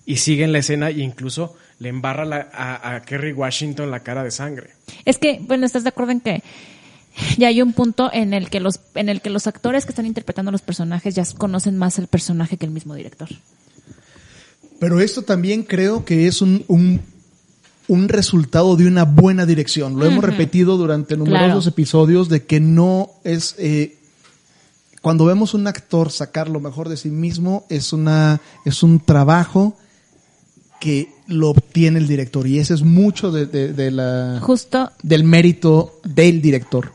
[0.05, 4.01] y sigue en la escena e incluso le embarra la- a, a Kerry Washington la
[4.01, 4.69] cara de sangre.
[5.05, 6.43] Es que, bueno, ¿estás de acuerdo en que
[7.37, 10.05] ya hay un punto en el que los, en el que los actores que están
[10.05, 13.29] interpretando a los personajes ya conocen más el personaje que el mismo director?
[14.79, 17.01] Pero esto también creo que es un, un,
[17.87, 19.97] un resultado de una buena dirección.
[19.97, 21.69] Lo hemos repetido durante numerosos Claro.
[21.69, 23.55] episodios de que no es...
[23.57, 23.97] eh,
[25.01, 29.77] cuando vemos un actor sacar lo mejor de sí mismo, es, una, es un trabajo
[30.85, 32.45] que lo obtiene el director.
[32.45, 36.91] Y ese es mucho de, de- de la, Justo, del mérito del director.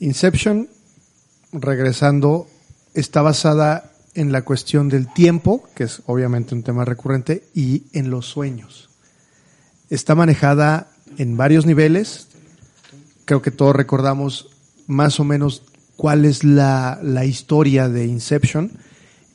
[0.00, 0.68] Inception,
[1.52, 2.46] regresando,
[2.94, 8.08] está basada en la cuestión del tiempo, que es obviamente un tema recurrente, y en
[8.08, 8.88] los sueños.
[9.90, 10.88] Está manejada
[11.18, 12.28] en varios niveles.
[13.26, 14.48] Creo que todos recordamos
[14.86, 15.62] más o menos
[15.96, 18.72] cuál es la, la historia de Inception,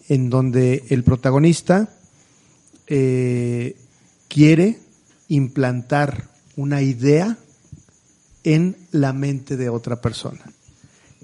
[0.07, 1.89] en donde el protagonista
[2.89, 3.77] eh,
[4.27, 4.79] quiere
[5.27, 7.37] implantar una idea
[8.43, 10.41] en la mente de otra persona,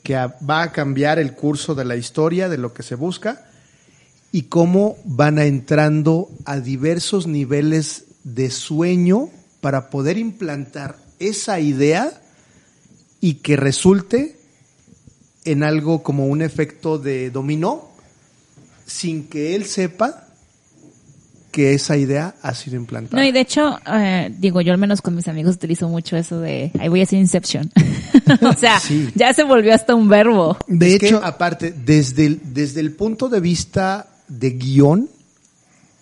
[0.04, 3.48] que va a cambiar el curso de la historia, de lo que se busca,
[4.32, 12.22] y cómo van entrando a diversos niveles de sueño para poder implantar esa idea
[13.22, 14.38] y que resulte
[15.46, 17.90] en algo como un efecto de dominó,
[18.86, 20.25] sin que él sepa
[21.56, 23.22] que esa idea ha sido implantada.
[23.22, 26.42] No, y de hecho, eh, digo, yo al menos con mis amigos utilizo mucho eso
[26.42, 27.72] de, ahí voy a hacer Inception.
[28.42, 29.10] o sea, Sí.
[29.16, 30.58] ya se volvió hasta un verbo.
[30.68, 35.10] De Es que, hecho, aparte, desde el, desde el punto de vista de guion,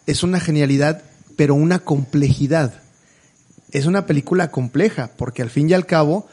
[0.07, 1.03] es una genialidad,
[1.35, 2.73] pero una complejidad.
[3.71, 6.27] Es una película compleja, porque al fin y al cabo,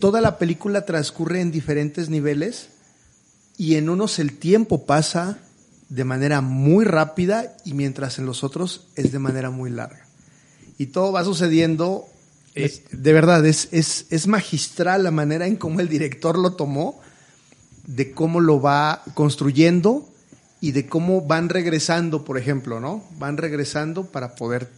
[0.00, 2.70] toda la película transcurre en diferentes niveles
[3.58, 5.36] y en unos el tiempo pasa
[5.92, 10.06] de manera muy rápida y mientras en los otros es de manera muy larga.
[10.78, 12.06] Y todo va sucediendo,
[12.54, 16.98] eh, de verdad, es, es, es magistral la manera en cómo el director lo tomó,
[17.86, 20.08] de cómo lo va construyendo
[20.62, 23.04] y de cómo van regresando, por ejemplo, ¿no?
[23.18, 24.70] Van regresando para poder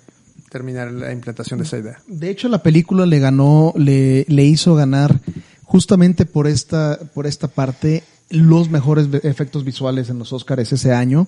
[0.51, 2.03] terminar la implantación de esa idea.
[2.09, 5.21] De hecho, la película le ganó, le, le hizo ganar
[5.63, 8.03] justamente por esta, por esta parte
[8.35, 11.27] los mejores efectos visuales en los Oscars ese año.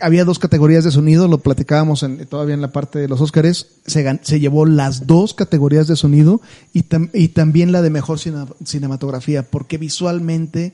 [0.00, 3.68] Había dos categorías de sonido, lo platicábamos en- todavía en la parte de los Oscars.
[3.86, 6.40] Se, se llevó las dos categorías de sonido
[6.72, 10.72] y, tam- y también la de mejor cine- cinematografía, porque visualmente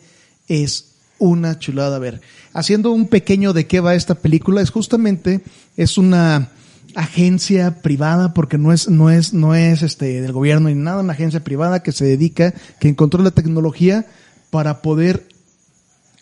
[0.48, 2.22] es una chulada a ver.
[2.54, 5.42] Haciendo un pequeño de qué va esta película, es justamente,
[5.76, 6.48] es una
[6.94, 11.12] agencia privada, porque no es, no es, no es este del gobierno ni nada, una
[11.12, 14.06] agencia privada que se dedica, que encontró la tecnología
[14.50, 15.28] para poder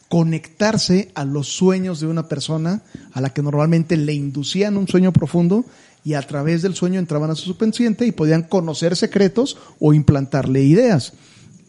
[0.09, 5.12] conectarse a los sueños de una persona a la que normalmente le inducían un sueño
[5.12, 5.64] profundo
[6.05, 10.62] y a través del sueño entraban a su subconsciente y podían conocer secretos o implantarle
[10.62, 11.12] ideas.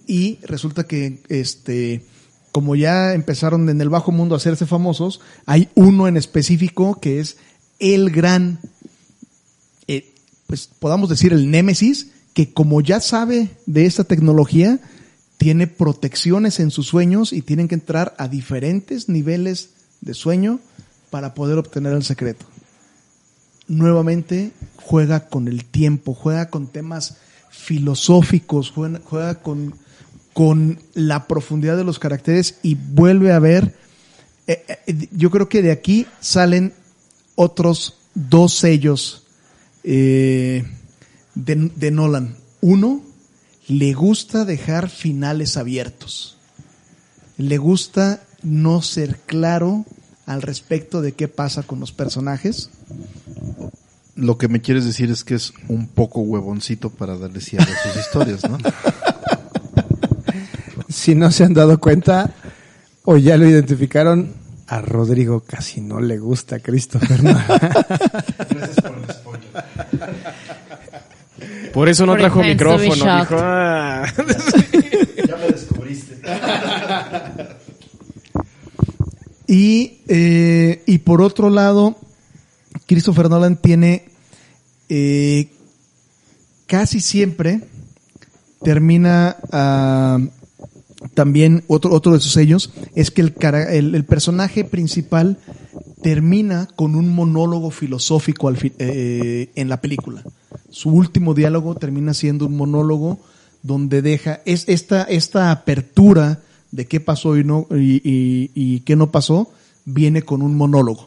[0.07, 2.03] Y resulta que este
[2.51, 7.19] como ya empezaron en el bajo mundo a hacerse famosos, hay uno en específico que
[7.19, 7.37] es
[7.77, 8.59] el gran
[9.87, 10.13] eh,
[10.47, 14.79] pues podamos decir el némesis, que como ya sabe de esta tecnología,
[15.39, 19.69] tiene protecciones en sus sueños y tienen que entrar a diferentes niveles
[20.01, 20.59] de sueño
[21.09, 22.45] para poder obtener el secreto.
[23.69, 24.51] Nuevamente
[24.83, 27.15] juega con el tiempo, juega con temas
[27.51, 28.73] filosóficos,
[29.05, 29.75] juega, con,
[30.33, 33.73] con la profundidad de los caracteres y vuelve a ver,
[34.45, 36.73] eh, eh, yo creo que de aquí salen
[37.35, 39.23] otros dos sellos
[39.85, 40.65] eh,
[41.33, 42.35] de Nolan.
[42.59, 43.08] Uno,
[43.69, 46.37] le gusta dejar finales abiertos.
[47.37, 49.85] Le gusta no ser claro
[50.25, 52.71] al respecto de qué pasa con los personajes.
[54.15, 57.83] Lo que me quieres decir es que es un poco huevoncito para darle cierre a
[57.83, 58.57] sus historias, ¿no?
[60.89, 62.33] Si no se han dado cuenta
[63.05, 64.33] o ya lo identificaron,
[64.67, 67.45] A Rodrigo casi no le gusta Christopher Nolan.
[69.23, 69.39] Por
[71.89, 73.19] eso no trajo micrófono.
[73.19, 74.05] Dijo, "Ah".
[75.27, 76.21] Ya me descubriste.
[79.47, 81.95] Y, eh, y por otro lado,
[82.85, 84.05] Christopher Nolan tiene
[84.89, 85.47] eh,
[86.67, 87.61] casi siempre
[88.61, 90.19] termina ah,
[91.19, 95.37] también otro, otro de sus sellos es que el, cara- el, personaje principal
[96.01, 100.23] termina con un monólogo filosófico al fi- eh, en la película.
[100.69, 103.19] Su último diálogo termina siendo un monólogo
[103.63, 106.39] donde deja es esta, esta apertura
[106.71, 109.51] de qué pasó y no y, y- y qué no pasó
[109.83, 111.05] viene con un monólogo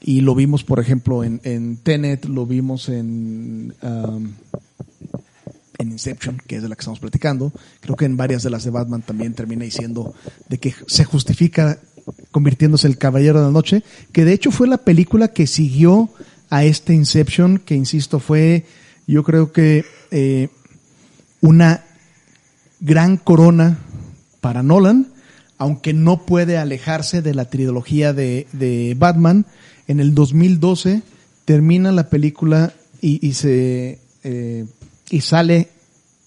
[0.00, 4.32] y lo vimos por ejemplo en, en Tenet lo vimos en um,
[5.82, 8.64] en Inception que es de la que estamos platicando creo que en varias de las
[8.64, 10.14] de Batman también termina diciendo
[10.48, 11.78] de que se justifica
[12.30, 16.10] convirtiéndose el caballero de la noche que de hecho fue la película que siguió
[16.50, 18.64] a este Inception que insisto fue
[19.06, 20.48] yo creo que eh,
[21.40, 21.84] una
[22.80, 23.78] gran corona
[24.40, 25.08] para Nolan,
[25.58, 29.46] aunque no puede alejarse de la trilogía de, Batman.
[29.86, 31.02] En el 2012
[31.44, 34.66] termina la película y, y se eh,
[35.12, 35.68] y sale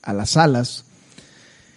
[0.04, 0.86] a las salas.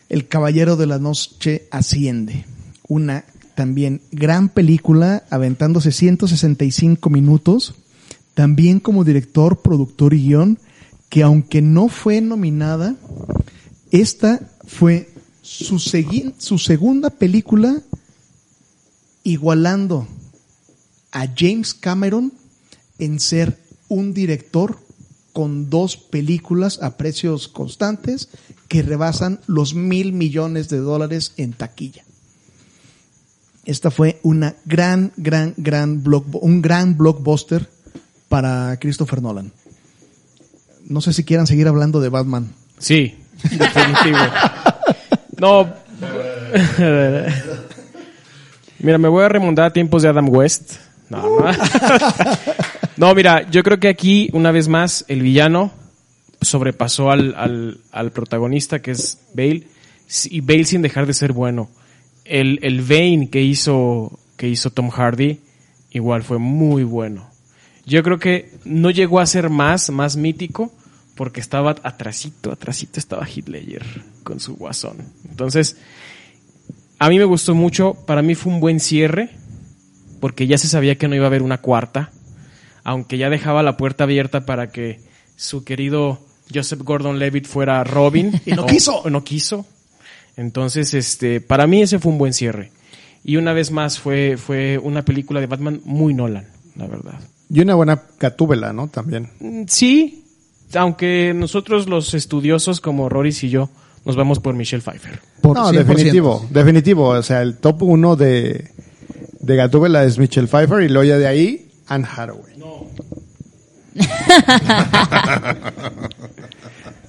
[0.09, 2.45] El Caballero de la Noche asciende,
[2.87, 3.25] una
[3.57, 7.75] también gran película, aventándose 165 minutos,
[8.35, 10.59] también como director, productor y guion,
[11.09, 12.95] que aunque no fue nominada,
[13.91, 15.09] esta fue
[15.43, 17.81] su, su segunda película
[19.25, 20.07] igualando
[21.11, 22.35] a James Cameron
[22.99, 24.79] en ser un director
[25.39, 28.29] con dos películas a precios constantes
[28.67, 32.03] que rebasan los mil millones de dólares en taquilla.
[33.65, 37.69] Esta fue una gran, gran, gran block, un gran blockbuster
[38.29, 39.53] para Christopher Nolan.
[40.89, 42.53] No sé si quieran seguir hablando de Batman.
[42.79, 44.19] Sí, definitivo.
[45.39, 45.73] No.
[48.81, 50.73] Mira, me voy a remontar a tiempos de Adam West.
[51.09, 51.47] No, no.
[52.99, 55.71] No, mira, yo creo que aquí, una vez más, el villano
[56.41, 59.69] sobrepasó al, al, protagonista, que es Bale,
[60.25, 61.71] y Bale sin dejar de ser bueno.
[62.25, 65.39] El, el que hizo, que hizo Tom Hardy,
[65.93, 67.31] igual fue muy bueno.
[67.87, 70.73] Yo creo que no llegó a ser más, más mítico,
[71.15, 73.85] porque estaba atrasito, atrasito estaba Ledger
[74.25, 74.97] con su guasón.
[75.31, 75.77] Entonces,
[76.99, 79.31] a mí me gustó mucho, para mí fue un buen cierre,
[80.19, 82.11] porque ya se sabía que no iba a haber una cuarta,
[82.85, 85.01] aunque ya dejaba la puerta abierta para que
[85.37, 86.19] su querido
[86.53, 88.33] Joseph Gordon-Levitt fuera Robin.
[88.47, 88.97] Y no O- quiso.
[89.03, 89.67] o no quiso.
[90.37, 92.71] Entonces, este, para mí ese fue un buen cierre.
[93.25, 97.19] Y una vez más fue, fue una película de Batman muy Nolan, la verdad.
[97.51, 98.89] Y una buena catúbela, ¿no?
[98.89, 99.29] También.
[99.41, 100.25] Mm, Sí,
[100.75, 103.71] aunque nosotros los estudiosos como Roris y yo
[104.05, 105.19] nos vamos por Michelle Pfeiffer.
[105.43, 105.85] Por no, 100%.
[105.85, 107.09] definitivo, definitivo.
[107.09, 108.71] O sea, el top uno de,
[109.41, 112.55] de Gatúbela es Michelle Pfeiffer y luego ya de ahí, Anne Hathaway.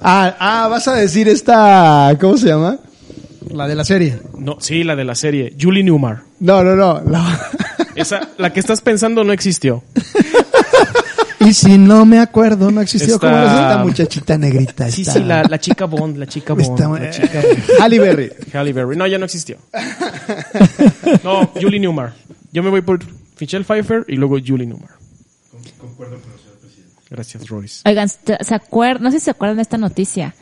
[0.02, 2.78] ah, ah, vas a decir esta, ¿cómo se llama?
[3.52, 4.20] La de la serie.
[4.38, 6.22] No, sí, la de la serie, Julie Newmar.
[6.40, 7.02] No, no, no.
[7.10, 7.50] la-
[7.96, 9.84] Esa, la que estás pensando no existió.
[11.42, 14.92] Y si no me acuerdo, no existió Está- como esta muchachita negrita.
[14.92, 16.78] Sí, esta- sí, la, la chica Bond, la chica Bond.
[16.78, 17.42] Está- la chica
[17.82, 18.30] Halle Berry.
[18.54, 18.98] Halle Berry.
[18.98, 19.56] No, ya no existió.
[21.24, 22.12] No, Julie Newmar.
[22.52, 23.00] Yo me voy por
[23.40, 24.90] Michelle Pfeiffer y luego Julie Newmar.
[27.10, 27.82] Gracias, Royce.
[27.90, 29.04] Oigan, ¿se acuerdan?
[29.04, 30.36] No sé si se acuerdan de esta noticia.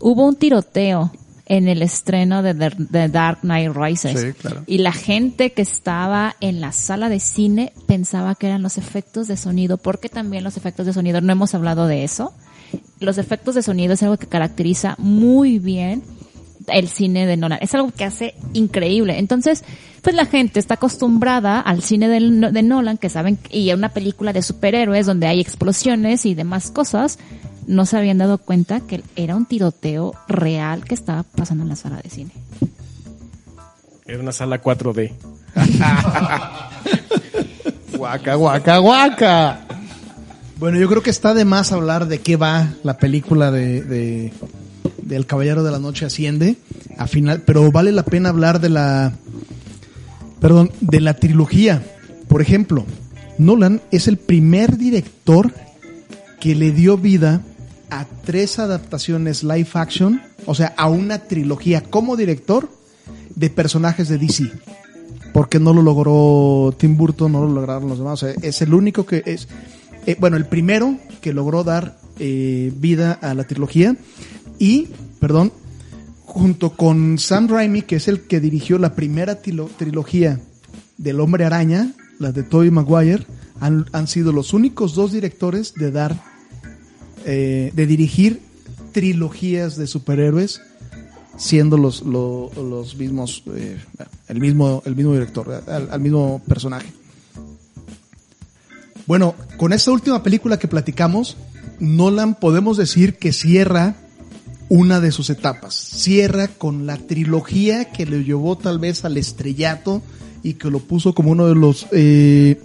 [0.00, 1.12] Hubo un tiroteo
[1.46, 4.20] en el estreno de, The- Dark Knight Rises.
[4.20, 4.64] Sí, claro.
[4.66, 9.28] Y la gente que estaba en la sala de cine pensaba que eran los efectos
[9.28, 12.32] de sonido, porque también los efectos de sonido, no hemos hablado de eso.
[13.00, 16.02] Los efectos de sonido es algo que caracteriza muy bien
[16.72, 17.58] el cine de Nolan.
[17.62, 19.18] Es algo que hace increíble.
[19.18, 19.64] Entonces,
[20.02, 23.88] pues la gente está acostumbrada al cine del- de Nolan, que saben, y a una
[23.90, 27.18] película de superhéroes donde hay explosiones y demás cosas,
[27.66, 31.76] no se habían dado cuenta que era un tiroteo real que estaba pasando en la
[31.76, 32.30] sala de cine.
[34.06, 35.12] Era una sala 4D.
[37.96, 39.60] Guaca, guaca, guaca.
[40.58, 44.32] Bueno, yo creo que está de más hablar de qué va la película de, de
[45.08, 46.56] del Caballero de la Noche asciende
[46.96, 49.12] a final, pero vale la pena hablar de la
[50.40, 51.82] perdón, de la trilogía.
[52.28, 52.84] Por ejemplo,
[53.38, 55.52] Nolan es el primer director
[56.40, 57.42] que le dio vida
[57.90, 62.68] a tres adaptaciones live action, o sea, a una trilogía como director
[63.34, 64.50] de personajes de DC.
[65.32, 68.22] porque no lo logró Tim Burton, no lo lograron los demás.
[68.22, 69.46] O sea, es el único que es,
[70.06, 73.94] eh, bueno, el primero que logró dar eh, vida a la trilogía
[74.58, 74.88] y,
[75.20, 75.52] perdón,
[76.24, 80.40] junto con Sam Raimi, que es el que dirigió la primera trilogía
[80.96, 83.26] del Hombre Araña, las de Tobey Maguire,
[83.60, 86.20] han, han sido los únicos dos directores de dar,
[87.24, 88.40] eh, de dirigir
[88.92, 90.60] trilogías de superhéroes,
[91.36, 93.78] siendo los, lo- los mismos, eh,
[94.28, 96.92] el mismo, el mismo director, al mismo personaje.
[99.06, 101.36] Bueno, con esta última película que platicamos,
[101.80, 103.94] Nolan podemos decir que cierra
[104.68, 105.74] una de sus etapas.
[105.74, 110.02] Cierra con la trilogía que le llevó tal vez al estrellato
[110.42, 112.60] y que lo puso como uno de los eh,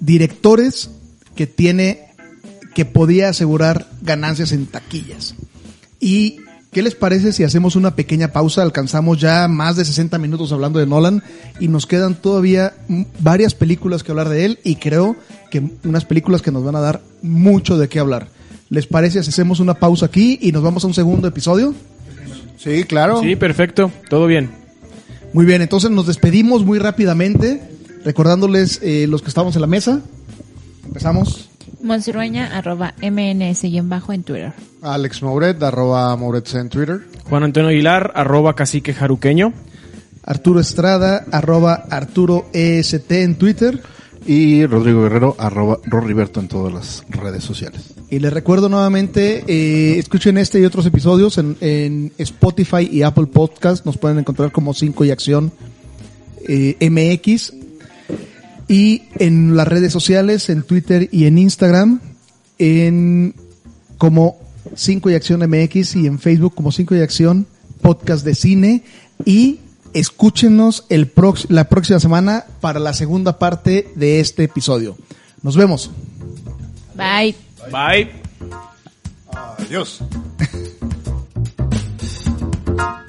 [0.00, 0.90] directores
[1.34, 2.08] que tiene,
[2.74, 5.34] que podía asegurar ganancias en taquillas.
[6.00, 6.38] ¿Y
[6.70, 8.62] qué les parece si hacemos una pequeña pausa?
[8.62, 11.22] Alcanzamos ya más de 60 minutos hablando de Nolan
[11.60, 12.74] y nos quedan todavía
[13.20, 15.16] varias películas que hablar de él y creo
[15.50, 18.28] que unas películas que nos van a dar mucho de qué hablar.
[18.72, 21.74] ¿Les parece si hacemos una pausa aquí y nos vamos a un segundo episodio?
[22.56, 23.20] Sí, claro.
[23.20, 24.50] Sí, perfecto, todo bien.
[25.34, 27.62] Muy bien, entonces nos despedimos muy rápidamente,
[28.02, 30.00] recordándoles eh, los que estamos en la mesa.
[30.86, 31.50] Empezamos.
[31.82, 34.54] Monsirueña, arroba MNS-bajo en Twitter.
[34.80, 37.02] Alex Mouret, arroba Mouret en Twitter.
[37.28, 39.52] Juan Antonio Aguilar, arroba cacique jaruqueño.
[40.24, 43.82] Arturo Estrada, arroba Arturo EST en Twitter.
[44.26, 47.94] Y Rodrigo Guerrero, arroba Roriberto en todas las redes sociales.
[48.08, 53.26] Y les recuerdo nuevamente, eh, escuchen este y otros episodios en, en Spotify y Apple
[53.26, 53.84] Podcast.
[53.84, 55.52] Nos pueden encontrar como 5 y Acción
[56.46, 57.54] eh, MX.
[58.68, 62.00] Y en las redes sociales, en Twitter y en Instagram,
[62.58, 63.34] en
[63.98, 64.38] como
[64.74, 67.46] 5 y Acción MX y en Facebook como 5 y Acción
[67.80, 68.84] Podcast de Cine.
[69.24, 69.58] Y
[69.94, 71.10] escúchenos el
[71.48, 74.96] la próxima semana para la segunda parte de este episodio.
[75.42, 75.90] Nos vemos.
[76.94, 77.34] Bye.
[77.70, 78.10] Bye.
[79.58, 80.00] Adiós.